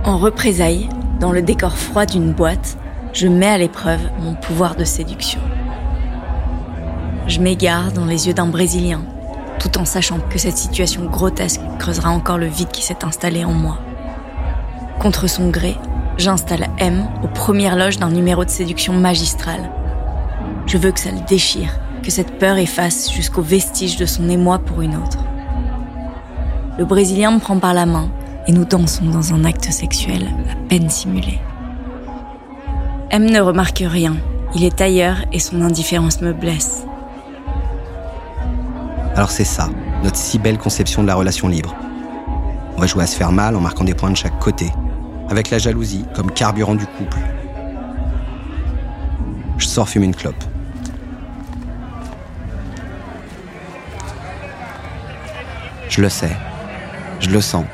En 0.04 0.16
représailles, 0.16 0.88
dans 1.20 1.32
le 1.32 1.42
décor 1.42 1.76
froid 1.76 2.06
d'une 2.06 2.32
boîte, 2.32 2.78
je 3.12 3.28
mets 3.28 3.48
à 3.48 3.58
l'épreuve 3.58 4.00
mon 4.18 4.34
pouvoir 4.34 4.76
de 4.76 4.84
séduction. 4.84 5.40
Je 7.26 7.40
m'égare 7.40 7.92
dans 7.92 8.06
les 8.06 8.28
yeux 8.28 8.34
d'un 8.34 8.46
Brésilien, 8.46 9.02
tout 9.64 9.78
en 9.78 9.86
sachant 9.86 10.18
que 10.18 10.38
cette 10.38 10.58
situation 10.58 11.06
grotesque 11.06 11.62
creusera 11.78 12.10
encore 12.10 12.36
le 12.36 12.46
vide 12.46 12.68
qui 12.68 12.82
s'est 12.82 13.02
installé 13.02 13.46
en 13.46 13.52
moi. 13.52 13.78
Contre 15.00 15.26
son 15.26 15.48
gré, 15.48 15.74
j'installe 16.18 16.68
M 16.76 17.08
aux 17.22 17.28
premières 17.28 17.74
loges 17.74 17.98
d'un 17.98 18.10
numéro 18.10 18.44
de 18.44 18.50
séduction 18.50 18.92
magistral. 18.92 19.70
Je 20.66 20.76
veux 20.76 20.92
que 20.92 21.00
ça 21.00 21.10
le 21.10 21.26
déchire, 21.26 21.80
que 22.02 22.10
cette 22.10 22.38
peur 22.38 22.58
efface 22.58 23.10
jusqu'au 23.10 23.40
vestige 23.40 23.96
de 23.96 24.04
son 24.04 24.28
émoi 24.28 24.58
pour 24.58 24.82
une 24.82 24.96
autre. 24.96 25.24
Le 26.76 26.84
Brésilien 26.84 27.30
me 27.30 27.40
prend 27.40 27.58
par 27.58 27.72
la 27.72 27.86
main 27.86 28.10
et 28.46 28.52
nous 28.52 28.66
dansons 28.66 29.06
dans 29.06 29.32
un 29.32 29.46
acte 29.46 29.72
sexuel 29.72 30.28
à 30.52 30.56
peine 30.68 30.90
simulé. 30.90 31.38
M 33.10 33.24
ne 33.30 33.40
remarque 33.40 33.82
rien, 33.86 34.14
il 34.54 34.62
est 34.64 34.82
ailleurs 34.82 35.24
et 35.32 35.38
son 35.38 35.62
indifférence 35.62 36.20
me 36.20 36.34
blesse. 36.34 36.83
Alors 39.16 39.30
c'est 39.30 39.44
ça, 39.44 39.68
notre 40.02 40.16
si 40.16 40.40
belle 40.40 40.58
conception 40.58 41.02
de 41.02 41.06
la 41.06 41.14
relation 41.14 41.46
libre. 41.46 41.74
On 42.76 42.80
va 42.80 42.86
jouer 42.88 43.04
à 43.04 43.06
se 43.06 43.14
faire 43.14 43.30
mal 43.30 43.54
en 43.54 43.60
marquant 43.60 43.84
des 43.84 43.94
points 43.94 44.10
de 44.10 44.16
chaque 44.16 44.40
côté, 44.40 44.72
avec 45.30 45.50
la 45.50 45.58
jalousie 45.58 46.04
comme 46.16 46.32
carburant 46.32 46.74
du 46.74 46.84
couple. 46.84 47.18
Je 49.56 49.66
sors 49.66 49.88
fumer 49.88 50.06
une 50.06 50.16
clope. 50.16 50.42
Je 55.88 56.00
le 56.00 56.08
sais, 56.08 56.36
je 57.20 57.30
le 57.30 57.40
sens. 57.40 57.66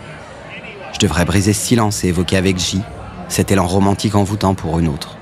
Je 0.93 0.99
devrais 0.99 1.25
briser 1.25 1.55
ce 1.55 1.67
silence 1.67 2.05
et 2.05 2.09
évoquer 2.09 2.37
avec 2.37 2.59
J 2.59 2.83
cet 3.29 3.51
élan 3.51 3.67
romantique 3.67 4.15
envoûtant 4.15 4.55
pour 4.55 4.79
une 4.79 4.89
autre. 4.89 5.17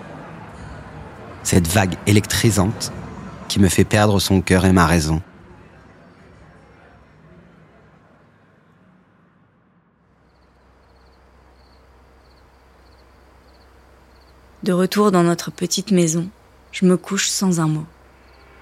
Cette 1.44 1.68
vague 1.68 1.94
électrisante 2.08 2.92
qui 3.46 3.60
me 3.60 3.68
fait 3.68 3.84
perdre 3.84 4.18
son 4.18 4.40
cœur 4.40 4.64
et 4.64 4.72
ma 4.72 4.86
raison. 4.86 5.22
De 14.68 14.74
retour 14.74 15.10
dans 15.10 15.22
notre 15.22 15.50
petite 15.50 15.92
maison, 15.92 16.28
je 16.72 16.84
me 16.84 16.98
couche 16.98 17.30
sans 17.30 17.58
un 17.58 17.68
mot. 17.68 17.86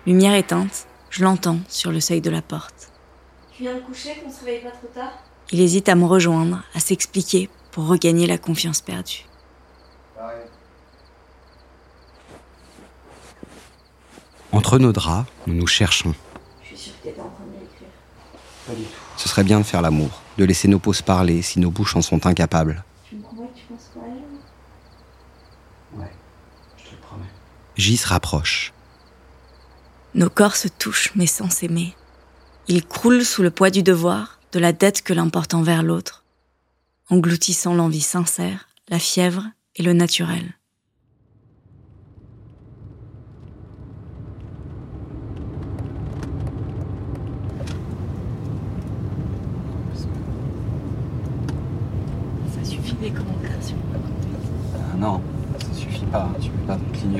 Lumière 0.06 0.36
éteinte, 0.36 0.86
je 1.10 1.24
l'entends 1.24 1.58
sur 1.68 1.90
le 1.90 1.98
seuil 1.98 2.20
de 2.20 2.30
la 2.30 2.42
porte. 2.42 2.92
Tu 3.50 3.64
viens 3.64 3.74
de 3.74 3.80
coucher, 3.80 4.14
qu'on 4.22 4.30
se 4.30 4.44
réveille 4.44 4.62
pas 4.62 4.70
trop 4.70 4.86
tard? 4.94 5.18
Il 5.50 5.60
hésite 5.60 5.88
à 5.88 5.96
me 5.96 6.04
rejoindre, 6.04 6.62
à 6.74 6.78
s'expliquer 6.78 7.50
pour 7.72 7.88
regagner 7.88 8.28
la 8.28 8.38
confiance 8.38 8.80
perdue. 8.82 9.26
Entre 14.52 14.78
nos 14.78 14.92
draps, 14.92 15.28
nous 15.48 15.54
nous 15.54 15.66
cherchons. 15.66 16.14
Je 16.62 16.68
suis 16.68 16.76
sûre 16.76 16.92
que 17.00 17.08
t'étais 17.08 17.20
en 17.20 17.24
train 17.30 17.46
de 17.46 17.60
l'écrire. 17.60 17.88
Pas 18.64 18.74
du 18.74 18.84
tout. 18.84 18.90
Ce 19.16 19.28
serait 19.28 19.42
bien 19.42 19.58
de 19.58 19.64
faire 19.64 19.82
l'amour, 19.82 20.22
de 20.38 20.44
laisser 20.44 20.68
nos 20.68 20.78
peaux 20.78 20.92
se 20.92 21.02
parler 21.02 21.42
si 21.42 21.58
nos 21.58 21.72
bouches 21.72 21.96
en 21.96 22.00
sont 22.00 22.28
incapables. 22.28 22.84
Tu 23.08 23.16
me 23.16 23.22
promets 23.22 23.48
que 23.48 23.58
tu 23.58 23.64
penses 23.64 23.90
pas 23.92 24.02
à 24.02 24.04
elle 24.06 24.22
Ouais, 25.94 26.10
je 26.76 26.84
te 26.84 26.90
le 26.90 27.00
promets. 27.00 27.24
J 27.76 27.98
se 27.98 28.08
rapproche. 28.08 28.72
Nos 30.14 30.30
corps 30.30 30.56
se 30.56 30.68
touchent 30.68 31.12
mais 31.14 31.26
sans 31.26 31.50
s'aimer. 31.50 31.94
Ils 32.68 32.84
croulent 32.84 33.24
sous 33.24 33.42
le 33.42 33.50
poids 33.50 33.68
du 33.68 33.82
devoir, 33.82 34.40
de 34.52 34.58
la 34.58 34.72
dette 34.72 35.02
que 35.02 35.12
l'un 35.12 35.28
porte 35.28 35.52
envers 35.52 35.82
l'autre, 35.82 36.24
engloutissant 37.10 37.74
l'envie 37.74 38.00
sincère, 38.00 38.68
la 38.88 38.98
fièvre 38.98 39.44
et 39.76 39.82
le 39.82 39.92
naturel. 39.92 40.54
Ça 52.54 52.64
suffit 52.64 52.94
des 52.94 53.10
commentaires. 53.10 53.50
Ah 54.74 54.96
non, 54.96 55.20
ça 55.60 55.78
suffit 55.78 56.06
pas. 56.06 56.30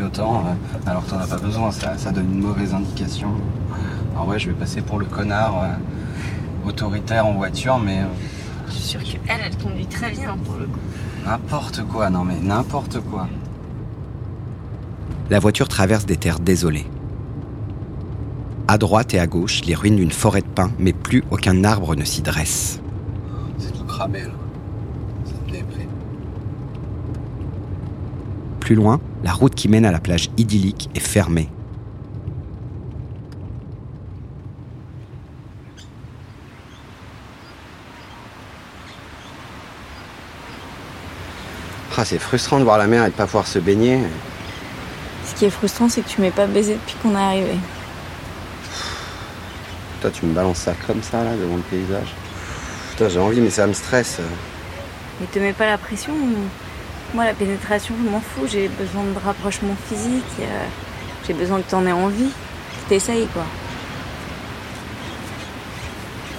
Autant 0.05 0.45
euh, 0.47 0.89
alors 0.91 1.05
que 1.05 1.11
t'en 1.11 1.19
as 1.19 1.27
pas 1.27 1.39
besoin. 1.39 1.71
Ça, 1.71 1.97
ça 1.97 2.11
donne 2.13 2.31
une 2.33 2.41
mauvaise 2.41 2.75
indication. 2.75 3.29
Alors 4.15 4.29
ouais, 4.29 4.39
je 4.39 4.49
vais 4.51 4.55
passer 4.55 4.83
pour 4.83 4.99
le 4.99 5.07
connard 5.07 5.63
euh, 5.63 6.69
autoritaire 6.69 7.27
en 7.27 7.33
voiture, 7.33 7.79
mais 7.79 8.01
euh, 8.01 8.07
Je 8.69 8.73
suis 8.73 8.83
sûre 8.83 9.03
qu'elle, 9.03 9.21
elle 9.45 9.57
conduit 9.57 9.87
très 9.87 10.11
bien 10.11 10.37
pour 10.45 10.57
le 10.57 10.67
coup. 10.67 10.79
n'importe 11.25 11.83
quoi. 11.85 12.11
Non 12.11 12.25
mais 12.25 12.39
n'importe 12.41 13.01
quoi. 13.01 13.27
La 15.31 15.39
voiture 15.39 15.69
traverse 15.69 16.05
des 16.07 16.17
terres 16.17 16.41
désolées. 16.41 16.87
À 18.69 18.79
droite 18.79 19.15
et 19.15 19.19
à 19.19 19.27
gauche, 19.27 19.63
les 19.65 19.75
ruines 19.75 19.97
d'une 19.97 20.11
forêt 20.13 20.43
de 20.43 20.47
pins, 20.47 20.71
mais 20.79 20.93
plus 20.93 21.25
aucun 21.31 21.65
arbre 21.65 21.95
ne 21.95 22.05
s'y 22.05 22.21
dresse. 22.23 22.81
C'est 23.59 23.73
tout 23.73 23.85
cramé 23.85 24.21
là. 24.21 24.31
Ça 25.25 25.33
me 25.47 25.53
déprime. 25.53 25.89
Plus 28.67 28.75
loin, 28.75 29.01
la 29.23 29.31
route 29.31 29.55
qui 29.55 29.69
mène 29.69 29.87
à 29.87 29.93
la 29.93 30.01
plage 30.01 30.29
idyllique 30.37 30.91
est 30.97 30.99
fermée. 30.99 31.49
Ah, 41.97 42.05
c'est 42.05 42.19
frustrant 42.19 42.59
de 42.59 42.65
voir 42.65 42.77
la 42.77 42.89
mer 42.89 43.05
et 43.05 43.11
de 43.11 43.15
pas 43.15 43.27
pouvoir 43.27 43.47
se 43.47 43.61
baigner. 43.61 44.01
Ce 45.25 45.37
qui 45.37 45.45
est 45.45 45.51
frustrant, 45.51 45.89
c'est 45.89 46.01
que 46.01 46.09
tu 46.09 46.21
m'es 46.21 46.33
pas 46.33 46.49
baisé 46.49 46.75
depuis 46.75 46.97
qu'on 47.01 47.15
est 47.15 47.23
arrivé. 47.23 47.59
Toi, 50.01 50.11
tu 50.11 50.27
me 50.27 50.35
balances 50.35 50.59
ça 50.59 50.75
comme 50.89 51.05
ça, 51.05 51.23
là, 51.23 51.37
devant 51.37 51.55
le 51.55 51.63
paysage. 51.63 52.13
Putain, 52.91 53.11
j'ai 53.11 53.21
envie, 53.21 53.41
mais 53.41 53.51
ça 53.51 53.69
me 53.69 53.75
stresse. 53.75 54.19
Mais 55.21 55.29
te 55.29 55.39
mets 55.39 55.53
pas 55.53 55.67
la 55.67 55.79
pression. 55.79 56.15
Moi, 57.17 57.25
la 57.25 57.33
pénétration, 57.33 57.95
je 58.05 58.11
m'en 58.11 58.21
fous. 58.21 58.47
J'ai 58.47 58.69
besoin 58.69 59.03
de 59.03 59.19
rapprochement 59.25 59.75
physique. 59.89 60.23
euh, 60.41 60.67
J'ai 61.27 61.33
besoin 61.33 61.63
que 61.63 61.71
t'en 61.71 61.87
aies 61.87 61.93
envie. 61.93 62.29
Que 62.29 62.89
t'essayes, 62.91 63.27
quoi. 63.33 63.43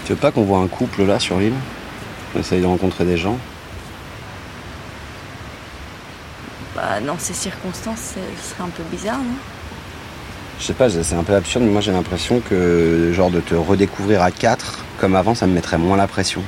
Tu 0.06 0.14
veux 0.14 0.20
pas 0.20 0.32
qu'on 0.32 0.44
voit 0.44 0.60
un 0.60 0.68
couple, 0.68 1.02
là, 1.04 1.20
sur 1.20 1.40
l'île? 1.40 1.56
On 2.36 2.40
essaye 2.42 2.62
de 2.62 2.68
rencontrer 2.68 3.06
des 3.06 3.18
gens? 3.18 3.40
Bah, 6.76 7.02
dans 7.04 7.18
ces 7.18 7.34
circonstances, 7.34 8.14
c'est- 8.14 8.20
ce 8.44 8.52
serait 8.52 8.64
un 8.64 8.70
peu 8.70 8.84
bizarre, 8.92 9.18
non? 9.18 9.34
Je 10.60 10.66
sais 10.66 10.74
pas, 10.74 10.92
c'est 10.92 11.16
un 11.16 11.24
peu 11.24 11.34
absurde, 11.34 11.64
mais 11.66 11.72
moi 11.72 11.82
j'ai 11.82 11.92
l'impression 11.92 12.40
que, 12.40 13.12
genre, 13.16 13.32
de 13.32 13.40
te 13.40 13.56
redécouvrir 13.56 14.22
à 14.22 14.30
quatre, 14.30 14.84
comme 15.00 15.16
avant, 15.16 15.34
ça 15.34 15.48
me 15.48 15.54
mettrait 15.54 15.80
moins 15.80 15.98
la 15.98 16.06
pression. 16.08 16.44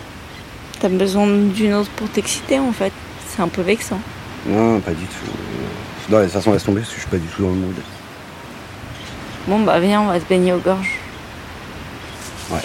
T'as 0.79 0.89
besoin 0.89 1.25
d'une 1.27 1.73
autre 1.73 1.89
pour 1.95 2.09
t'exciter, 2.09 2.59
en 2.59 2.71
fait. 2.71 2.93
C'est 3.27 3.41
un 3.41 3.47
peu 3.47 3.61
vexant. 3.63 3.99
Non, 4.45 4.79
pas 4.79 4.91
du 4.91 5.05
tout. 5.05 5.31
Non, 6.09 6.19
de 6.19 6.23
toute 6.23 6.33
façon, 6.33 6.53
laisse 6.53 6.63
tomber, 6.63 6.81
parce 6.81 6.91
que 6.91 6.95
je 6.95 7.01
suis 7.01 7.09
pas 7.09 7.17
du 7.17 7.27
tout 7.27 7.43
dans 7.43 7.49
le 7.49 7.55
mood. 7.55 7.75
Bon, 9.47 9.59
bah, 9.61 9.79
viens, 9.79 10.01
on 10.01 10.07
va 10.07 10.19
se 10.19 10.25
baigner 10.25 10.53
aux 10.53 10.59
gorges. 10.59 10.99
Ouais. 12.51 12.59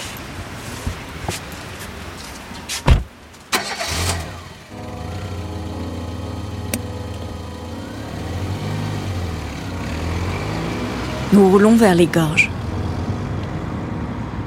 Nous 11.33 11.49
roulons 11.49 11.75
vers 11.75 11.95
les 11.95 12.07
gorges. 12.07 12.49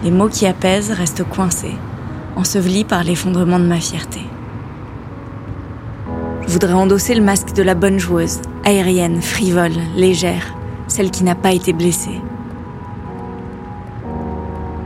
Les 0.02 0.10
mots 0.10 0.28
qui 0.28 0.46
apaisent 0.46 0.92
restent 0.92 1.24
coincés, 1.24 1.76
ensevelis 2.36 2.84
par 2.84 3.04
l'effondrement 3.04 3.58
de 3.58 3.66
ma 3.66 3.80
fierté. 3.80 4.27
Je 6.48 6.54
voudrais 6.54 6.72
endosser 6.72 7.14
le 7.14 7.22
masque 7.22 7.52
de 7.52 7.62
la 7.62 7.74
bonne 7.74 7.98
joueuse, 7.98 8.40
aérienne, 8.64 9.20
frivole, 9.20 9.76
légère, 9.94 10.54
celle 10.86 11.10
qui 11.10 11.22
n'a 11.22 11.34
pas 11.34 11.52
été 11.52 11.74
blessée. 11.74 12.22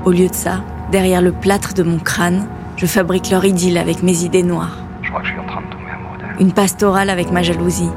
Au 0.04 0.10
lieu 0.10 0.26
de 0.26 0.34
ça, 0.34 0.64
derrière 0.90 1.22
le 1.22 1.30
plâtre 1.30 1.72
de 1.72 1.84
mon 1.84 2.00
crâne, 2.00 2.48
je 2.76 2.84
fabrique 2.86 3.30
leur 3.30 3.44
idylle 3.44 3.78
avec 3.78 4.02
mes 4.02 4.24
idées 4.24 4.42
noires. 4.42 4.76
Je 5.02 5.08
crois 5.08 5.20
que 5.20 5.28
je 5.28 5.32
suis 5.34 5.40
en 5.40 5.46
train 5.46 5.60
de 5.60 5.66
tomber 5.66 5.90
amoureux 5.94 6.18
d'elle. 6.18 6.44
Une 6.44 6.52
pastorale 6.52 7.10
avec 7.10 7.30
ma 7.30 7.44
jalousie. 7.44 7.90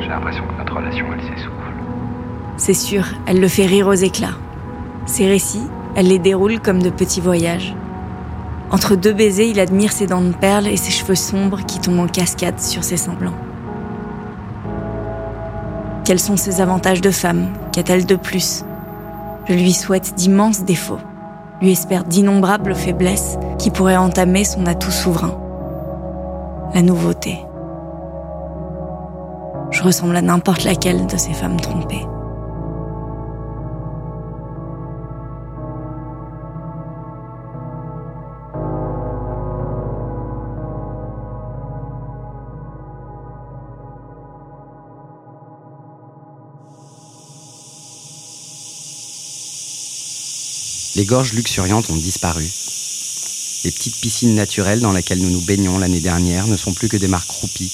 J'ai 0.00 0.08
l'impression 0.08 0.42
que 0.48 0.58
notre 0.58 0.74
relation, 0.74 1.06
elle 1.14 1.22
s'essouffle. 1.22 1.54
C'est 2.56 2.74
sûr, 2.74 3.04
elle 3.26 3.40
le 3.40 3.46
fait 3.46 3.66
rire 3.66 3.86
aux 3.86 3.92
éclats. 3.92 4.38
Ses 5.06 5.28
récits, 5.28 5.68
Elle 5.94 6.08
les 6.08 6.18
déroule 6.18 6.58
comme 6.58 6.82
de 6.82 6.90
petits 6.90 7.20
voyages. 7.20 7.76
Entre 8.74 8.96
deux 8.96 9.12
baisers, 9.12 9.46
il 9.46 9.60
admire 9.60 9.92
ses 9.92 10.08
dents 10.08 10.20
de 10.20 10.32
perles 10.32 10.66
et 10.66 10.76
ses 10.76 10.90
cheveux 10.90 11.14
sombres 11.14 11.64
qui 11.64 11.78
tombent 11.78 12.00
en 12.00 12.08
cascade 12.08 12.58
sur 12.58 12.82
ses 12.82 12.96
seins 12.96 13.14
blancs. 13.14 13.36
Quels 16.04 16.18
sont 16.18 16.36
ses 16.36 16.60
avantages 16.60 17.00
de 17.00 17.12
femme 17.12 17.50
Qu'a-t-elle 17.70 18.04
de 18.04 18.16
plus? 18.16 18.64
Je 19.48 19.54
lui 19.54 19.72
souhaite 19.72 20.16
d'immenses 20.16 20.64
défauts, 20.64 20.98
lui 21.62 21.70
espère 21.70 22.02
d'innombrables 22.02 22.74
faiblesses 22.74 23.38
qui 23.60 23.70
pourraient 23.70 23.96
entamer 23.96 24.42
son 24.42 24.66
atout 24.66 24.90
souverain. 24.90 25.38
La 26.74 26.82
nouveauté. 26.82 27.38
Je 29.70 29.84
ressemble 29.84 30.16
à 30.16 30.22
n'importe 30.22 30.64
laquelle 30.64 31.06
de 31.06 31.16
ces 31.16 31.32
femmes 31.32 31.60
trompées. 31.60 32.08
Les 50.96 51.04
gorges 51.04 51.32
luxuriantes 51.32 51.90
ont 51.90 51.96
disparu. 51.96 52.48
Les 53.64 53.70
petites 53.72 53.96
piscines 53.96 54.34
naturelles 54.34 54.80
dans 54.80 54.92
lesquelles 54.92 55.18
nous 55.18 55.30
nous 55.30 55.40
baignons 55.40 55.78
l'année 55.78 56.00
dernière 56.00 56.46
ne 56.46 56.56
sont 56.56 56.72
plus 56.72 56.88
que 56.88 56.96
des 56.96 57.08
marques 57.08 57.28
croupies. 57.28 57.72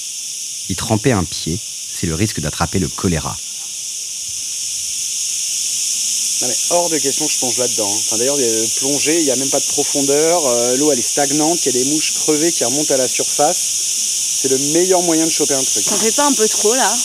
Y 0.68 0.74
tremper 0.76 1.12
un 1.12 1.24
pied, 1.24 1.58
c'est 1.92 2.06
le 2.06 2.14
risque 2.14 2.40
d'attraper 2.40 2.78
le 2.78 2.88
choléra. 2.88 3.36
Non 6.42 6.48
mais 6.48 6.56
hors 6.70 6.88
de 6.88 6.96
question 6.98 7.26
que 7.26 7.32
je 7.32 7.38
plonge 7.38 7.58
là-dedans. 7.58 7.90
Enfin, 7.92 8.16
D'ailleurs, 8.16 8.36
euh, 8.38 8.66
plonger, 8.78 9.18
il 9.18 9.24
n'y 9.24 9.30
a 9.30 9.36
même 9.36 9.50
pas 9.50 9.60
de 9.60 9.66
profondeur. 9.66 10.46
euh, 10.46 10.76
L'eau, 10.78 10.90
elle 10.92 10.98
est 10.98 11.02
stagnante. 11.02 11.58
Il 11.66 11.74
y 11.74 11.76
a 11.76 11.84
des 11.84 11.90
mouches 11.90 12.14
crevées 12.14 12.52
qui 12.52 12.64
remontent 12.64 12.94
à 12.94 12.96
la 12.96 13.08
surface. 13.08 13.58
C'est 14.40 14.48
le 14.48 14.58
meilleur 14.72 15.02
moyen 15.02 15.26
de 15.26 15.30
choper 15.30 15.52
un 15.52 15.62
truc. 15.62 15.84
T'en 15.84 15.96
fais 15.96 16.12
pas 16.12 16.26
un 16.26 16.32
peu 16.32 16.48
trop 16.48 16.74
là? 16.74 16.96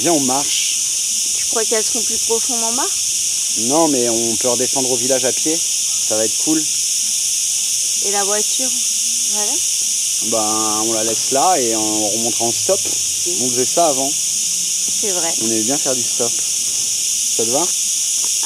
Viens, 0.00 0.12
on 0.12 0.20
marche. 0.20 0.78
Tu 1.36 1.44
crois 1.50 1.64
qu'elles 1.64 1.84
seront 1.84 2.02
plus 2.02 2.18
profondes 2.26 2.64
en 2.64 2.72
bas 2.72 2.88
Non, 3.58 3.88
mais 3.88 4.08
on 4.08 4.36
peut 4.36 4.48
redescendre 4.48 4.90
au 4.90 4.96
village 4.96 5.24
à 5.24 5.32
pied. 5.32 5.56
Ça 5.56 6.16
va 6.16 6.24
être 6.24 6.36
cool. 6.44 6.62
Et 8.06 8.10
la 8.10 8.24
voiture? 8.24 8.70
Voilà. 9.32 9.52
Ben, 10.26 10.82
on 10.86 10.92
la 10.92 11.04
laisse 11.04 11.30
là 11.30 11.60
et 11.60 11.76
on 11.76 12.08
remontera 12.10 12.44
en 12.46 12.52
stop. 12.52 12.80
On 13.40 13.48
faisait 13.50 13.64
ça 13.64 13.86
avant. 13.88 14.10
C'est 14.10 15.12
vrai. 15.12 15.32
On 15.42 15.46
aimait 15.46 15.62
bien 15.62 15.78
faire 15.78 15.94
du 15.94 16.02
stop. 16.02 16.32
Ça 16.32 17.44
te 17.44 17.50
va? 17.50 17.66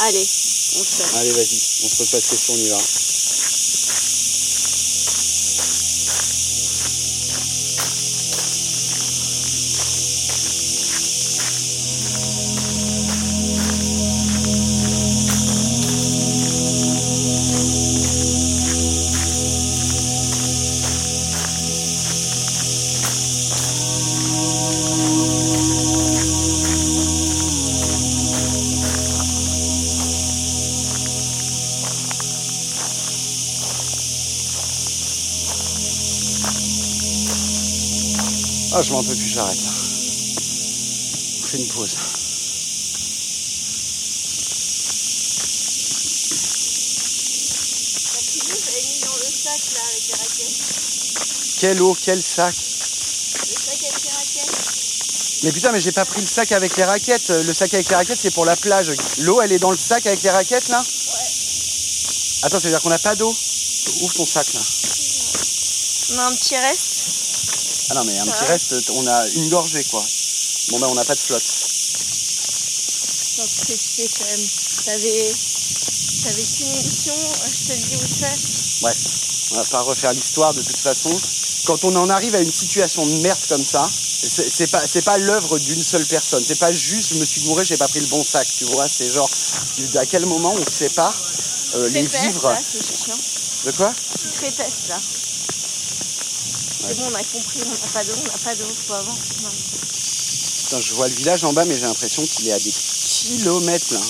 Allez, 0.07 0.27
on 0.77 0.85
fait. 0.85 1.17
Allez, 1.19 1.33
vas-y. 1.33 1.59
On 1.85 1.89
se 1.89 1.97
pose 1.97 2.11
pas 2.11 2.21
de 2.21 2.27
questions, 2.27 2.55
on 2.55 2.59
y 2.59 2.69
va. 2.69 2.79
Ah, 38.79 38.83
je 38.83 38.93
m'en 38.93 39.03
peux 39.03 39.13
plus, 39.13 39.27
j'arrête 39.27 39.61
là. 39.61 39.71
On 39.71 41.47
fait 41.49 41.59
une 41.59 41.67
pause. 41.67 41.97
J'avais 48.65 48.83
mis 48.83 49.01
dans 49.01 49.17
le 49.17 49.27
sac 49.35 49.61
là 49.75 49.81
avec 49.91 50.07
les 50.07 50.15
raquettes. 50.15 51.59
Quelle 51.59 51.83
eau, 51.83 51.97
quel 52.01 52.23
sac 52.23 52.55
Le 52.55 53.57
sac 53.57 53.79
avec 53.83 54.05
les 54.05 54.11
raquettes. 54.11 55.43
Mais 55.43 55.51
putain, 55.51 55.73
mais 55.73 55.81
j'ai 55.81 55.91
pas 55.91 56.05
pris 56.05 56.21
le 56.21 56.29
sac 56.29 56.53
avec 56.53 56.77
les 56.77 56.85
raquettes. 56.85 57.31
Le 57.31 57.53
sac 57.53 57.75
avec 57.75 57.89
les 57.89 57.97
raquettes, 57.97 58.21
c'est 58.21 58.31
pour 58.31 58.45
la 58.45 58.55
plage. 58.55 58.93
L'eau, 59.19 59.41
elle 59.43 59.51
est 59.51 59.59
dans 59.59 59.73
le 59.73 59.77
sac 59.77 60.07
avec 60.07 60.23
les 60.23 60.31
raquettes, 60.31 60.69
là? 60.69 60.79
Ouais. 60.79 61.27
Attends, 62.45 62.61
ça 62.61 62.69
veut 62.69 62.71
dire 62.71 62.81
qu'on 62.81 62.91
n'a 62.91 63.01
pas 63.01 63.17
d'eau? 63.17 63.37
Ouvre 64.03 64.15
ton 64.15 64.25
sac, 64.25 64.47
là. 64.55 64.61
On 66.13 66.19
a 66.21 66.27
un 66.27 66.37
petit 66.37 66.57
reste. 66.57 66.88
Ah 67.91 67.95
non, 67.95 68.05
mais 68.05 68.19
un 68.19 68.27
petit 68.27 68.45
reste, 68.45 68.75
on 68.91 69.07
a 69.07 69.29
une 69.29 69.49
gorgée, 69.49 69.85
quoi. 69.85 70.05
Bon, 70.71 70.79
ben, 70.79 70.89
on 70.89 70.95
n'a 70.95 71.05
pas 71.05 71.15
de 71.15 71.21
flotte. 71.21 71.43
Non, 73.39 73.45
tu 73.67 73.77
sais 73.77 74.09
quand 74.19 74.25
même. 74.27 74.47
T'avais. 74.85 75.35
T'avais 76.25 76.43
qu'une 76.43 76.75
émission, 76.75 77.15
je 77.47 77.69
te 77.69 77.73
dis 77.73 77.97
où 77.97 78.07
c'est. 78.07 78.81
Bref, 78.83 78.97
on 79.53 79.55
va 79.55 79.65
pas 79.65 79.81
refaire 79.81 80.13
l'histoire 80.13 80.53
de 80.53 80.63
toute 80.63 80.77
façon. 80.77 81.19
Quand 81.65 81.85
on 81.85 81.97
en 81.97 82.11
arrive 82.11 82.35
à 82.35 82.41
une 82.41 82.53
situation 82.53 83.07
de 83.07 83.13
merde 83.21 83.39
comme 83.49 83.65
ça, 83.65 83.89
c'est 83.91 84.51
c'est 84.51 84.67
pas, 84.67 84.87
c'est 84.87 85.03
pas 85.03 85.17
l'œuvre 85.17 85.59
d'une 85.59 85.83
seule 85.83 86.05
personne. 86.05 86.45
C'est 86.47 86.59
pas 86.59 86.73
juste, 86.73 87.11
je 87.11 87.15
me 87.15 87.25
suis 87.25 87.43
gouré, 87.43 87.65
j'ai 87.65 87.77
pas 87.77 87.89
pris 87.89 88.01
le 88.01 88.07
bon 88.07 88.23
sac, 88.25 88.47
tu 88.59 88.65
vois. 88.65 88.89
C'est 88.89 89.11
genre, 89.11 89.31
à 89.97 90.07
quel 90.07 90.27
moment 90.27 90.55
on 90.59 90.71
sépare 90.71 91.15
euh, 91.77 91.89
les 91.89 92.07
vivres. 92.07 92.51
Là, 92.51 92.61
c'est. 92.61 93.67
De 93.67 93.73
quoi? 93.73 93.95
Petite 94.15 94.33
crépesse 94.35 94.89
là. 94.89 95.01
C'est 96.81 96.97
bon, 96.97 97.05
on 97.11 97.15
a 97.15 97.25
compris, 97.25 97.61
on 97.67 97.71
n'a 97.71 97.93
pas 97.93 98.05
d'eau, 98.05 98.13
on 98.17 98.25
n'a 98.25 98.31
pas 98.31 98.55
faut 98.55 98.95
avancer. 98.95 99.21
Non. 99.43 99.49
Putain, 99.49 100.81
je 100.81 100.95
vois 100.95 101.09
le 101.09 101.15
village 101.15 101.45
en 101.45 101.53
bas, 101.53 101.65
mais 101.65 101.75
j'ai 101.75 101.87
l'impression 101.87 102.25
qu'il 102.25 102.49
est 102.49 102.53
à 102.53 102.59
des 102.59 102.73
kilomètres 102.73 103.95
là. 103.95 104.01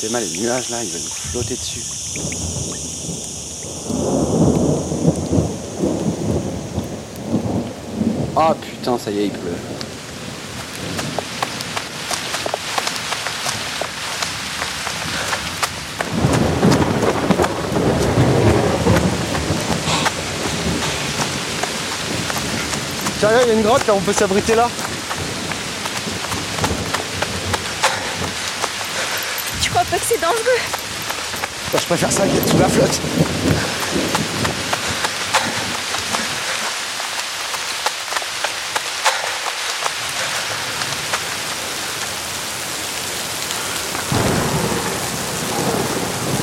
T'es 0.00 0.08
mal, 0.10 0.24
les 0.30 0.38
nuages 0.38 0.68
là, 0.68 0.84
ils 0.84 0.90
veulent 0.90 1.02
nous 1.02 1.30
flotter 1.30 1.56
dessus. 1.56 1.82
Ah 8.36 8.54
putain, 8.60 8.98
ça 8.98 9.10
y 9.10 9.18
est, 9.18 9.26
il 9.26 9.32
pleut. 9.32 9.56
Tiens, 23.26 23.40
il 23.42 23.48
y 23.48 23.50
a 23.52 23.54
une 23.54 23.62
grotte 23.62 23.86
là, 23.86 23.94
on 23.94 24.00
peut 24.00 24.12
s'abriter 24.12 24.54
là. 24.54 24.68
Tu 29.62 29.70
crois 29.70 29.84
pas 29.84 29.96
que 29.96 30.04
c'est 30.04 30.20
dangereux 30.20 30.60
Bah, 31.72 31.78
je 31.80 31.86
préfère 31.86 32.12
ça 32.12 32.26
qu'être 32.26 32.46
sous 32.46 32.58
la 32.58 32.68
flotte. 32.68 33.00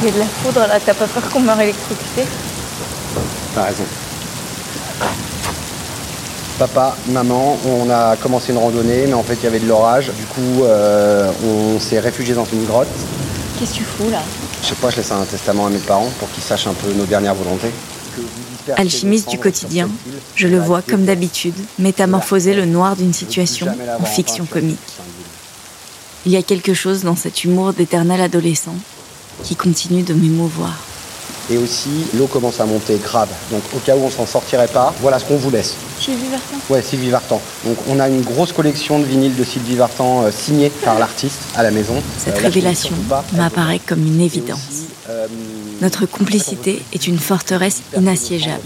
Il 0.01 0.07
y 0.07 0.09
a 0.09 0.13
de 0.13 0.17
la 0.17 0.25
foudre 0.25 0.61
là, 0.61 0.79
t'as 0.83 0.95
pas 0.95 1.05
peur 1.05 1.29
qu'on 1.29 1.41
meure 1.41 1.61
électrocuté 1.61 2.25
T'as 3.53 3.65
raison. 3.65 3.85
Papa, 6.61 6.95
maman, 7.07 7.57
on 7.65 7.89
a 7.89 8.15
commencé 8.17 8.51
une 8.51 8.59
randonnée, 8.59 9.07
mais 9.07 9.15
en 9.15 9.23
fait 9.23 9.33
il 9.33 9.45
y 9.45 9.47
avait 9.47 9.59
de 9.59 9.67
l'orage. 9.67 10.11
Du 10.11 10.25
coup, 10.25 10.63
euh, 10.63 11.31
on 11.43 11.79
s'est 11.79 11.99
réfugié 11.99 12.35
dans 12.35 12.45
une 12.45 12.65
grotte. 12.65 12.87
Qu'est-ce 13.57 13.71
que 13.71 13.77
tu 13.77 13.83
fous 13.83 14.11
là? 14.11 14.19
Je 14.61 14.67
sais 14.67 14.75
pas, 14.75 14.91
je 14.91 14.97
laisse 14.97 15.11
un 15.11 15.25
testament 15.25 15.65
à 15.65 15.69
mes 15.71 15.79
parents 15.79 16.11
pour 16.19 16.29
qu'ils 16.29 16.43
sachent 16.43 16.67
un 16.67 16.75
peu 16.75 16.93
nos 16.93 17.05
dernières 17.05 17.33
volontés. 17.33 17.71
Alchimiste 18.77 19.27
du 19.31 19.39
quotidien, 19.39 19.89
je 20.35 20.47
le 20.47 20.59
vois 20.59 20.83
comme 20.83 21.03
d'habitude 21.03 21.55
métamorphoser 21.79 22.53
le 22.53 22.65
noir 22.65 22.95
d'une 22.95 23.11
situation 23.11 23.65
en 23.99 24.05
fiction 24.05 24.45
comique. 24.45 24.77
Il 26.27 26.31
y 26.31 26.37
a 26.37 26.43
quelque 26.43 26.75
chose 26.75 27.01
dans 27.01 27.15
cet 27.15 27.43
humour 27.43 27.73
d'éternel 27.73 28.21
adolescent 28.21 28.75
qui 29.43 29.55
continue 29.55 30.03
de 30.03 30.13
m'émouvoir. 30.13 30.77
Et 31.51 31.57
aussi, 31.57 31.89
l'eau 32.13 32.27
commence 32.27 32.61
à 32.61 32.65
monter 32.65 32.95
grave. 32.97 33.27
Donc 33.51 33.61
au 33.75 33.79
cas 33.79 33.93
où 33.97 33.99
on 34.05 34.09
s'en 34.09 34.25
sortirait 34.25 34.69
pas, 34.69 34.93
voilà 35.01 35.19
ce 35.19 35.25
qu'on 35.25 35.35
vous 35.35 35.49
laisse. 35.51 35.75
Sylvie 35.99 36.29
Vartan 36.31 36.55
Ouais, 36.69 36.81
Sylvie 36.81 37.09
Vartan. 37.09 37.41
Donc 37.65 37.77
on 37.89 37.99
a 37.99 38.07
une 38.07 38.21
grosse 38.21 38.53
collection 38.53 38.99
de 38.99 39.03
vinyles 39.03 39.35
de 39.35 39.43
Sylvie 39.43 39.75
Vartan 39.75 40.23
euh, 40.23 40.31
signés 40.31 40.69
par 40.69 40.97
l'artiste 40.97 41.39
à 41.55 41.63
la 41.63 41.71
maison. 41.71 42.01
Cette 42.17 42.37
Euh, 42.37 42.41
révélation 42.41 42.95
m'apparaît 43.33 43.81
comme 43.85 44.05
une 44.07 44.21
évidence. 44.21 44.59
aussi, 44.69 44.87
euh, 45.09 45.27
Notre 45.81 46.05
complicité 46.05 46.81
est 46.93 47.05
une 47.07 47.19
forteresse 47.19 47.81
inassiégeable. 47.97 48.61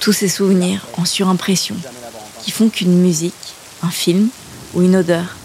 Tous 0.00 0.14
ces 0.14 0.28
souvenirs 0.28 0.86
en 0.96 1.04
surimpression 1.04 1.74
qui 2.42 2.52
font 2.52 2.70
qu'une 2.70 2.98
musique, 2.98 3.34
un 3.82 3.90
film 3.90 4.28
ou 4.74 4.80
une 4.80 4.96
odeur 4.96 5.36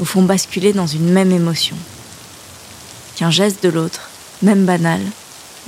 nous 0.00 0.06
font 0.06 0.22
basculer 0.22 0.72
dans 0.72 0.86
une 0.88 1.10
même 1.10 1.30
émotion. 1.30 1.76
Qu'un 3.14 3.30
geste 3.30 3.62
de 3.62 3.68
l'autre, 3.68 4.10
même 4.42 4.64
banal, 4.64 5.00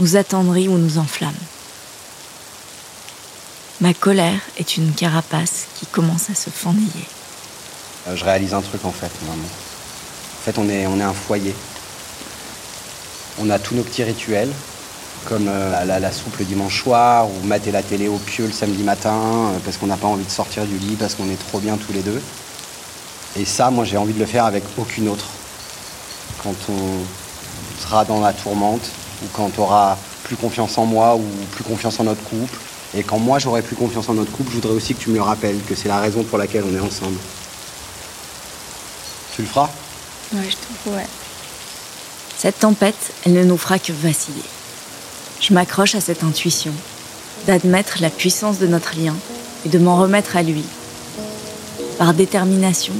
nous 0.00 0.16
attendrit 0.16 0.66
ou 0.66 0.78
nous 0.78 0.98
enflamme. 0.98 1.34
Ma 3.80 3.94
colère 3.94 4.40
est 4.58 4.76
une 4.76 4.92
carapace 4.92 5.66
qui 5.78 5.86
commence 5.86 6.30
à 6.30 6.34
se 6.34 6.50
fendiller. 6.50 7.06
Euh, 8.08 8.16
je 8.16 8.24
réalise 8.24 8.54
un 8.54 8.62
truc 8.62 8.84
en 8.84 8.90
fait, 8.90 9.10
maman. 9.26 9.42
En 9.42 10.42
fait, 10.42 10.58
on 10.58 10.68
est, 10.68 10.86
on 10.86 10.98
est 10.98 11.04
un 11.04 11.12
foyer. 11.12 11.54
On 13.38 13.48
a 13.50 13.58
tous 13.58 13.74
nos 13.74 13.82
petits 13.82 14.02
rituels, 14.02 14.50
comme 15.26 15.48
euh, 15.48 15.84
la, 15.84 16.12
soupe 16.12 16.36
le 16.38 16.44
dimanche 16.44 16.82
soir, 16.82 17.28
ou 17.28 17.46
mater 17.46 17.70
la 17.70 17.82
télé 17.82 18.08
au 18.08 18.18
pieu 18.18 18.46
le 18.46 18.52
samedi 18.52 18.82
matin, 18.82 19.14
euh, 19.14 19.58
parce 19.64 19.76
qu'on 19.76 19.86
n'a 19.86 19.96
pas 19.96 20.08
envie 20.08 20.24
de 20.24 20.30
sortir 20.30 20.64
du 20.64 20.76
lit, 20.78 20.96
parce 20.96 21.14
qu'on 21.14 21.30
est 21.30 21.48
trop 21.48 21.58
bien 21.58 21.76
tous 21.76 21.92
les 21.92 22.02
deux. 22.02 22.20
Et 23.36 23.44
ça, 23.44 23.70
moi, 23.70 23.84
j'ai 23.84 23.96
envie 23.96 24.14
de 24.14 24.18
le 24.18 24.26
faire 24.26 24.44
avec 24.44 24.64
aucune 24.76 25.08
autre. 25.08 25.26
Quand 26.42 26.54
on 26.68 27.82
sera 27.82 28.04
dans 28.04 28.20
la 28.20 28.32
tourmente, 28.32 28.90
ou 29.22 29.26
quand 29.32 29.50
on 29.58 29.62
aura 29.62 29.98
plus 30.24 30.36
confiance 30.36 30.78
en 30.78 30.86
moi, 30.86 31.16
ou 31.16 31.24
plus 31.52 31.64
confiance 31.64 31.98
en 32.00 32.04
notre 32.04 32.22
couple. 32.22 32.58
Et 32.94 33.02
quand 33.02 33.18
moi, 33.18 33.38
j'aurai 33.38 33.62
plus 33.62 33.76
confiance 33.76 34.08
en 34.08 34.14
notre 34.14 34.32
couple, 34.32 34.50
je 34.50 34.56
voudrais 34.56 34.74
aussi 34.74 34.94
que 34.94 35.00
tu 35.00 35.10
me 35.10 35.16
le 35.16 35.22
rappelles, 35.22 35.60
que 35.68 35.74
c'est 35.74 35.88
la 35.88 36.00
raison 36.00 36.22
pour 36.24 36.38
laquelle 36.38 36.64
on 36.64 36.74
est 36.74 36.80
ensemble. 36.80 37.18
Tu 39.34 39.42
le 39.42 39.48
feras? 39.48 39.70
Ouais, 40.32 40.48
je 40.48 40.56
trouve, 40.56 40.94
ouais. 40.94 41.06
Cette 42.36 42.58
tempête, 42.60 43.12
elle 43.24 43.34
ne 43.34 43.44
nous 43.44 43.58
fera 43.58 43.78
que 43.78 43.92
vaciller. 43.92 44.42
Je 45.40 45.54
m'accroche 45.54 45.94
à 45.94 46.00
cette 46.00 46.24
intuition, 46.24 46.72
d'admettre 47.46 47.98
la 48.00 48.10
puissance 48.10 48.58
de 48.58 48.66
notre 48.66 48.96
lien 48.96 49.14
et 49.64 49.68
de 49.68 49.78
m'en 49.78 49.96
remettre 49.96 50.36
à 50.36 50.42
lui. 50.42 50.64
Par 51.98 52.14
détermination, 52.14 52.94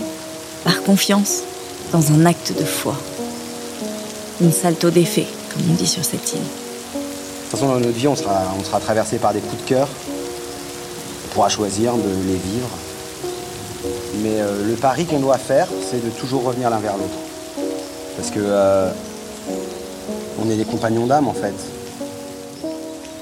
par 0.65 0.83
confiance, 0.83 1.41
dans 1.93 2.13
un 2.13 2.27
acte 2.27 2.53
de 2.59 2.65
foi. 2.65 2.95
Une 4.41 4.53
salto 4.53 4.91
d'effet, 4.91 5.27
comme 5.61 5.73
on 5.73 5.75
dit 5.75 5.87
sur 5.87 6.05
cette 6.05 6.33
île. 6.33 6.39
De 6.39 7.51
toute 7.51 7.51
façon, 7.51 7.67
dans 7.67 7.81
notre 7.81 7.91
vie, 7.91 8.09
on 8.09 8.17
sera, 8.17 8.43
on 8.59 8.65
sera 8.65 8.81
traversé 8.81 9.19
par 9.19 9.33
des 9.33 9.41
coups 9.41 9.63
de 9.63 9.69
cœur. 9.69 9.89
On 11.27 11.35
pourra 11.35 11.49
choisir 11.49 11.95
de 11.95 12.09
les 12.27 12.37
vivre. 12.37 12.69
Mais 14.23 14.41
euh, 14.41 14.67
le 14.67 14.75
pari 14.75 15.07
qu'on 15.07 15.21
doit 15.21 15.39
faire, 15.39 15.69
c'est 15.91 16.03
de 16.03 16.11
toujours 16.11 16.45
revenir 16.45 16.71
l'un 16.71 16.79
vers 16.79 16.97
l'autre. 16.97 17.19
Parce 18.17 18.31
que 18.31 18.39
euh, 18.41 18.91
on 20.43 20.51
est 20.51 20.57
des 20.57 20.65
compagnons 20.65 21.07
d'âme 21.07 21.29
en 21.29 21.35
fait. 21.35 21.55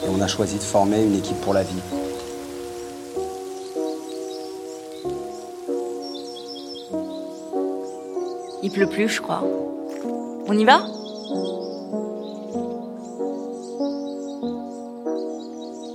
Et 0.05 0.09
on 0.09 0.21
a 0.21 0.27
choisi 0.27 0.57
de 0.57 0.63
former 0.63 1.03
une 1.03 1.17
équipe 1.17 1.41
pour 1.41 1.55
la 1.55 1.63
vie. 1.63 1.75
Il 8.63 8.71
pleut 8.71 8.89
plus, 8.89 9.09
je 9.09 9.21
crois. 9.21 9.43
On 10.47 10.59
y 10.59 10.65
va? 10.65 10.83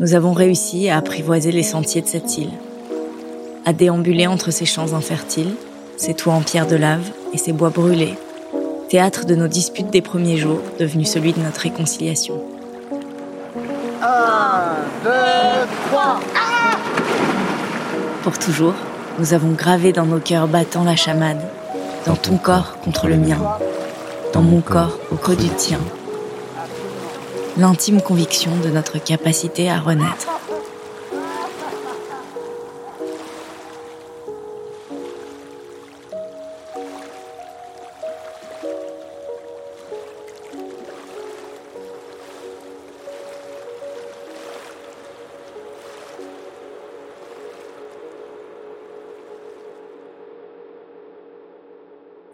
Nous 0.04 0.16
avons 0.16 0.34
réussi 0.34 0.90
à 0.90 0.98
apprivoiser 0.98 1.54
les 1.54 1.64
sentiers 1.64 2.02
de 2.02 2.08
cette 2.08 2.38
île, 2.38 2.52
à 3.64 3.72
déambuler 3.72 4.28
entre 4.28 4.52
ces 4.52 4.66
champs 4.66 4.94
infertiles, 4.94 5.56
ces 5.96 6.14
toits 6.14 6.34
en 6.34 6.42
pierre 6.42 6.68
de 6.68 6.76
lave 6.76 7.10
et 7.32 7.38
ces 7.38 7.54
bois 7.54 7.70
brûlés, 7.70 8.16
théâtre 8.90 9.26
de 9.26 9.34
nos 9.34 9.48
disputes 9.48 9.92
des 9.92 10.02
premiers 10.02 10.36
jours, 10.36 10.60
devenu 10.78 11.06
celui 11.06 11.32
de 11.32 11.40
notre 11.40 11.62
réconciliation. 11.62 12.34
Un, 14.02 14.74
deux, 15.06 15.70
trois. 15.88 16.20
Pour 18.24 18.38
toujours, 18.38 18.76
nous 19.20 19.34
avons 19.34 19.52
gravé 19.54 19.94
dans 19.94 20.06
nos 20.06 20.20
cœurs 20.20 20.50
battants 20.50 20.84
la 20.84 20.98
chamade, 20.98 21.40
dans 22.06 22.18
ton 22.18 22.36
corps 22.36 22.76
contre 22.84 23.08
le 23.08 23.16
mien, 23.16 23.40
dans 24.34 24.42
mon 24.42 24.60
corps 24.60 25.00
au 25.14 25.16
creux 25.16 25.38
du 25.38 25.48
tien, 25.48 25.80
l'intime 27.58 28.02
conviction 28.02 28.52
de 28.60 28.70
notre 28.70 29.04
capacité 29.04 29.70
à 29.70 29.80
renaître. 29.80 30.28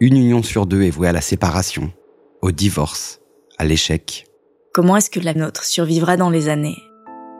Une 0.02 0.16
union 0.16 0.42
sur 0.42 0.64
deux 0.64 0.82
est 0.82 0.90
vouée 0.90 1.08
à 1.08 1.12
la 1.12 1.20
séparation, 1.20 1.92
au 2.40 2.52
divorce, 2.52 3.20
à 3.58 3.66
l'échec. 3.66 4.29
Comment 4.72 4.96
est-ce 4.96 5.10
que 5.10 5.18
la 5.18 5.34
nôtre 5.34 5.64
survivra 5.64 6.16
dans 6.16 6.30
les 6.30 6.48
années, 6.48 6.78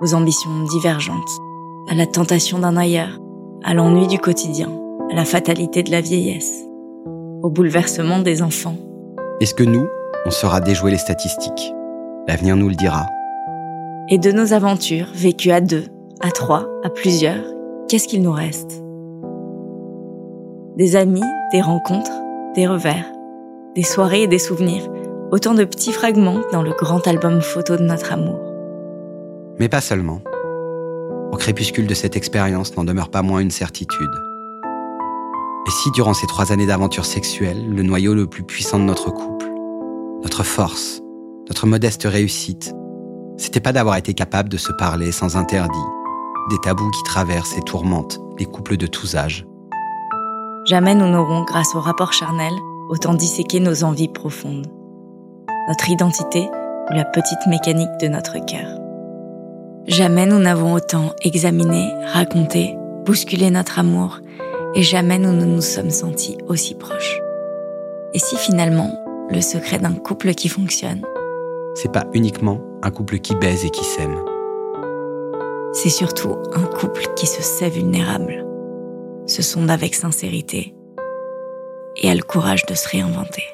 aux 0.00 0.14
ambitions 0.14 0.64
divergentes, 0.64 1.30
à 1.88 1.94
la 1.94 2.04
tentation 2.04 2.58
d'un 2.58 2.76
ailleurs, 2.76 3.20
à 3.62 3.72
l'ennui 3.72 4.08
du 4.08 4.18
quotidien, 4.18 4.68
à 5.12 5.14
la 5.14 5.24
fatalité 5.24 5.84
de 5.84 5.92
la 5.92 6.00
vieillesse, 6.00 6.52
au 7.44 7.48
bouleversement 7.48 8.18
des 8.18 8.42
enfants. 8.42 8.74
Est-ce 9.40 9.54
que 9.54 9.62
nous, 9.62 9.86
on 10.26 10.30
saura 10.32 10.60
déjouer 10.60 10.90
les 10.90 10.98
statistiques? 10.98 11.72
L'avenir 12.26 12.56
nous 12.56 12.68
le 12.68 12.74
dira. 12.74 13.06
Et 14.08 14.18
de 14.18 14.32
nos 14.32 14.52
aventures 14.52 15.12
vécues 15.14 15.52
à 15.52 15.60
deux, 15.60 15.84
à 16.18 16.32
trois, 16.32 16.66
à 16.82 16.90
plusieurs, 16.90 17.44
qu'est-ce 17.88 18.08
qu'il 18.08 18.22
nous 18.22 18.32
reste? 18.32 18.82
Des 20.76 20.96
amis, 20.96 21.22
des 21.52 21.62
rencontres, 21.62 22.10
des 22.56 22.66
revers, 22.66 23.06
des 23.76 23.84
soirées 23.84 24.22
et 24.22 24.28
des 24.28 24.40
souvenirs, 24.40 24.90
autant 25.32 25.54
de 25.54 25.64
petits 25.64 25.92
fragments 25.92 26.40
dans 26.52 26.62
le 26.62 26.72
grand 26.72 27.06
album 27.06 27.40
photo 27.40 27.76
de 27.76 27.84
notre 27.84 28.12
amour. 28.12 28.40
Mais 29.58 29.68
pas 29.68 29.80
seulement. 29.80 30.20
Au 31.32 31.36
crépuscule 31.36 31.86
de 31.86 31.94
cette 31.94 32.16
expérience 32.16 32.76
n'en 32.76 32.84
demeure 32.84 33.10
pas 33.10 33.22
moins 33.22 33.38
une 33.38 33.50
certitude. 33.50 34.10
Et 35.66 35.70
si 35.70 35.90
durant 35.92 36.14
ces 36.14 36.26
trois 36.26 36.52
années 36.52 36.66
d'aventure 36.66 37.04
sexuelle, 37.04 37.72
le 37.72 37.82
noyau 37.82 38.14
le 38.14 38.26
plus 38.26 38.42
puissant 38.42 38.78
de 38.78 38.84
notre 38.84 39.10
couple, 39.10 39.46
notre 40.22 40.42
force, 40.42 41.00
notre 41.48 41.66
modeste 41.66 42.02
réussite, 42.04 42.74
c'était 43.36 43.60
pas 43.60 43.72
d'avoir 43.72 43.96
été 43.96 44.14
capable 44.14 44.48
de 44.48 44.56
se 44.56 44.72
parler 44.72 45.12
sans 45.12 45.36
interdit, 45.36 45.78
des 46.50 46.58
tabous 46.58 46.90
qui 46.90 47.02
traversent 47.04 47.56
et 47.56 47.62
tourmentent 47.62 48.18
les 48.38 48.46
couples 48.46 48.76
de 48.76 48.86
tous 48.86 49.14
âges. 49.14 49.46
Jamais 50.66 50.94
nous 50.94 51.08
n'aurons, 51.08 51.44
grâce 51.44 51.74
au 51.74 51.80
rapport 51.80 52.12
charnel, 52.12 52.52
autant 52.88 53.14
disséqué 53.14 53.60
nos 53.60 53.84
envies 53.84 54.08
profondes, 54.08 54.66
notre 55.70 55.88
identité 55.88 56.50
ou 56.90 56.94
la 56.94 57.04
petite 57.04 57.46
mécanique 57.46 57.96
de 58.00 58.08
notre 58.08 58.44
cœur. 58.44 58.76
Jamais 59.86 60.26
nous 60.26 60.40
n'avons 60.40 60.72
autant 60.72 61.12
examiné, 61.22 61.94
raconté, 62.12 62.76
bousculé 63.04 63.52
notre 63.52 63.78
amour, 63.78 64.18
et 64.74 64.82
jamais 64.82 65.20
nous 65.20 65.32
ne 65.32 65.44
nous 65.44 65.60
sommes 65.60 65.90
sentis 65.90 66.38
aussi 66.48 66.74
proches. 66.74 67.20
Et 68.14 68.18
si 68.18 68.36
finalement, 68.36 68.90
le 69.30 69.40
secret 69.40 69.78
d'un 69.78 69.92
couple 69.92 70.34
qui 70.34 70.48
fonctionne, 70.48 71.02
C'est 71.76 71.92
pas 71.92 72.06
uniquement 72.14 72.58
un 72.82 72.90
couple 72.90 73.20
qui 73.20 73.36
baise 73.36 73.64
et 73.64 73.70
qui 73.70 73.84
s'aime. 73.84 74.18
c'est 75.72 75.88
surtout 75.88 76.34
un 76.52 76.64
couple 76.64 77.04
qui 77.14 77.28
se 77.28 77.42
sait 77.42 77.70
vulnérable, 77.70 78.44
se 79.26 79.40
sonde 79.40 79.70
avec 79.70 79.94
sincérité 79.94 80.74
et 81.96 82.10
a 82.10 82.14
le 82.16 82.24
courage 82.24 82.66
de 82.66 82.74
se 82.74 82.88
réinventer. 82.88 83.44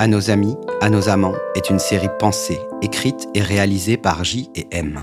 À 0.00 0.06
nos 0.06 0.30
amis, 0.30 0.56
à 0.80 0.88
nos 0.88 1.10
amants 1.10 1.34
est 1.54 1.68
une 1.68 1.78
série 1.78 2.08
pensée, 2.18 2.58
écrite 2.80 3.28
et 3.34 3.42
réalisée 3.42 3.98
par 3.98 4.24
J 4.24 4.48
et 4.54 4.66
M. 4.70 5.00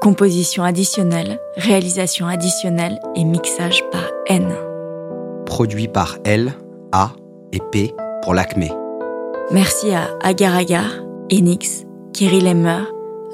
Composition 0.00 0.62
additionnelle, 0.62 1.40
réalisation 1.56 2.28
additionnelle 2.28 3.00
et 3.16 3.24
mixage 3.24 3.82
par 3.90 4.04
N. 4.28 4.54
Produit 5.46 5.88
par 5.88 6.18
L, 6.24 6.52
A 6.92 7.10
et 7.50 7.58
P 7.72 7.92
pour 8.22 8.34
l'Acmé. 8.34 8.70
Merci 9.50 9.90
à 9.90 10.16
Agar 10.22 10.54
Agar, 10.54 10.92
Enix, 11.32 11.82
Kiri 12.12 12.40
Lemmer, 12.40 12.84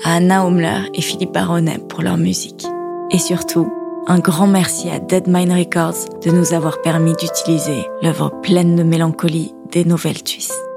à 0.02 0.14
Anna 0.14 0.46
Homler 0.46 0.88
et 0.94 1.02
Philippe 1.02 1.34
Baronet 1.34 1.76
pour 1.90 2.00
leur 2.00 2.16
musique. 2.16 2.64
Et 3.10 3.18
surtout, 3.18 3.70
un 4.06 4.18
grand 4.18 4.46
merci 4.46 4.88
à 4.88 4.98
Dead 4.98 5.28
Mind 5.28 5.52
Records 5.52 6.08
de 6.24 6.30
nous 6.30 6.54
avoir 6.54 6.80
permis 6.80 7.12
d'utiliser 7.12 7.84
l'œuvre 8.00 8.30
pleine 8.40 8.76
de 8.76 8.82
mélancolie 8.82 9.54
des 9.70 9.84
Nouvelles 9.84 10.26
Suisses. 10.26 10.69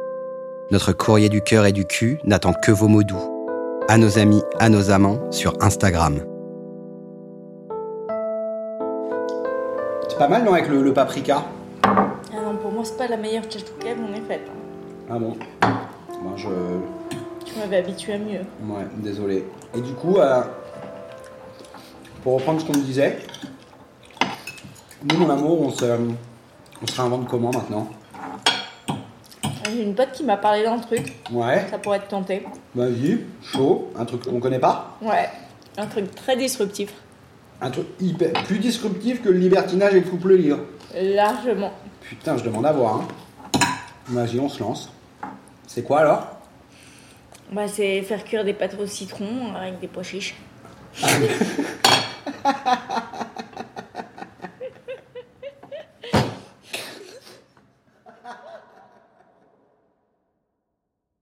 Notre 0.74 0.92
courrier 0.92 1.30
du 1.30 1.44
cœur 1.44 1.68
et 1.68 1.72
du 1.72 1.86
cul 1.86 2.20
n'attend 2.24 2.52
que 2.52 2.72
vos 2.72 2.88
mots 2.88 3.04
doux. 3.04 3.22
À 3.90 4.00
nos 4.00 4.18
amis, 4.18 4.42
à 4.58 4.70
nos 4.70 4.90
amants 4.90 5.20
sur 5.30 5.54
Instagram. 5.62 6.22
C'est 10.10 10.18
pas 10.18 10.28
mal, 10.28 10.44
non, 10.44 10.54
avec 10.54 10.70
le, 10.70 10.82
le 10.82 10.92
paprika? 10.92 11.44
Moi, 11.84 12.82
c'est 12.86 12.98
pas 12.98 13.06
la 13.08 13.18
meilleure 13.18 13.44
tchatchouka 13.44 13.94
qu'on 13.94 14.14
ait 14.16 14.28
faite. 14.28 14.50
hein. 14.50 15.12
Ah 15.12 15.20
bon? 15.20 15.38
Moi, 16.24 16.34
je. 16.38 16.50
Tu 17.46 17.60
m'avais 17.60 17.78
habitué 17.78 18.14
à 18.14 18.18
mieux. 18.18 18.42
Ouais, 18.68 18.88
désolé. 18.98 19.46
Et 19.76 19.82
du 19.82 19.94
coup, 19.94 20.18
euh, 20.18 20.42
pour 22.24 22.34
reprendre 22.40 22.62
ce 22.62 22.66
qu'on 22.66 22.76
me 22.80 22.84
disait, 22.84 23.20
nous, 25.08 25.20
mon 25.20 25.30
amour, 25.30 25.62
on 25.62 25.70
se, 25.70 25.86
on 26.82 26.88
se 26.88 27.00
réinvente 27.00 27.28
comment 27.30 27.52
maintenant? 27.52 27.88
J'ai 29.74 29.82
une 29.82 29.96
pote 29.96 30.12
qui 30.12 30.24
m'a 30.24 30.38
parlé 30.38 30.64
d'un 30.64 30.78
truc, 30.78 31.14
Ouais, 31.32 31.66
ça 31.70 31.78
pourrait 31.80 32.00
te 32.00 32.10
tenter. 32.10 32.44
vas-y, 32.76 33.22
chaud, 33.44 33.92
un 33.98 34.06
truc 34.06 34.24
qu'on 34.26 34.40
connaît 34.40 34.60
pas, 34.60 34.98
Ouais, 35.02 35.30
un 35.78 35.88
truc 35.88 36.14
très 36.14 36.36
disruptif. 36.38 36.94
un 37.62 37.72
truc 37.72 37.88
hyper, 38.00 38.34
plus 38.44 38.60
disruptif 38.60 39.22
que 39.24 39.30
le 39.30 39.38
libertinage 39.40 39.94
et 39.96 40.02
le 40.02 40.10
couple 40.10 40.34
libre. 40.36 40.60
Largement. 40.96 41.74
Putain, 42.02 42.38
je 42.38 42.44
demande 42.44 42.66
à 42.68 42.72
voir. 42.72 43.02
Hein. 43.02 43.60
Vas-y, 44.10 44.40
on 44.40 44.50
se 44.50 44.60
lance. 44.60 44.92
C'est 45.66 45.82
quoi 45.84 46.02
alors? 46.02 46.28
Bah, 47.52 47.68
c'est 47.68 48.02
faire 48.04 48.24
cuire 48.24 48.44
des 48.44 48.54
pâtes 48.54 48.76
au 48.80 48.86
citron 48.86 49.54
avec 49.56 49.80
des 49.80 49.88
pois 49.88 50.04
chiches. 50.04 50.36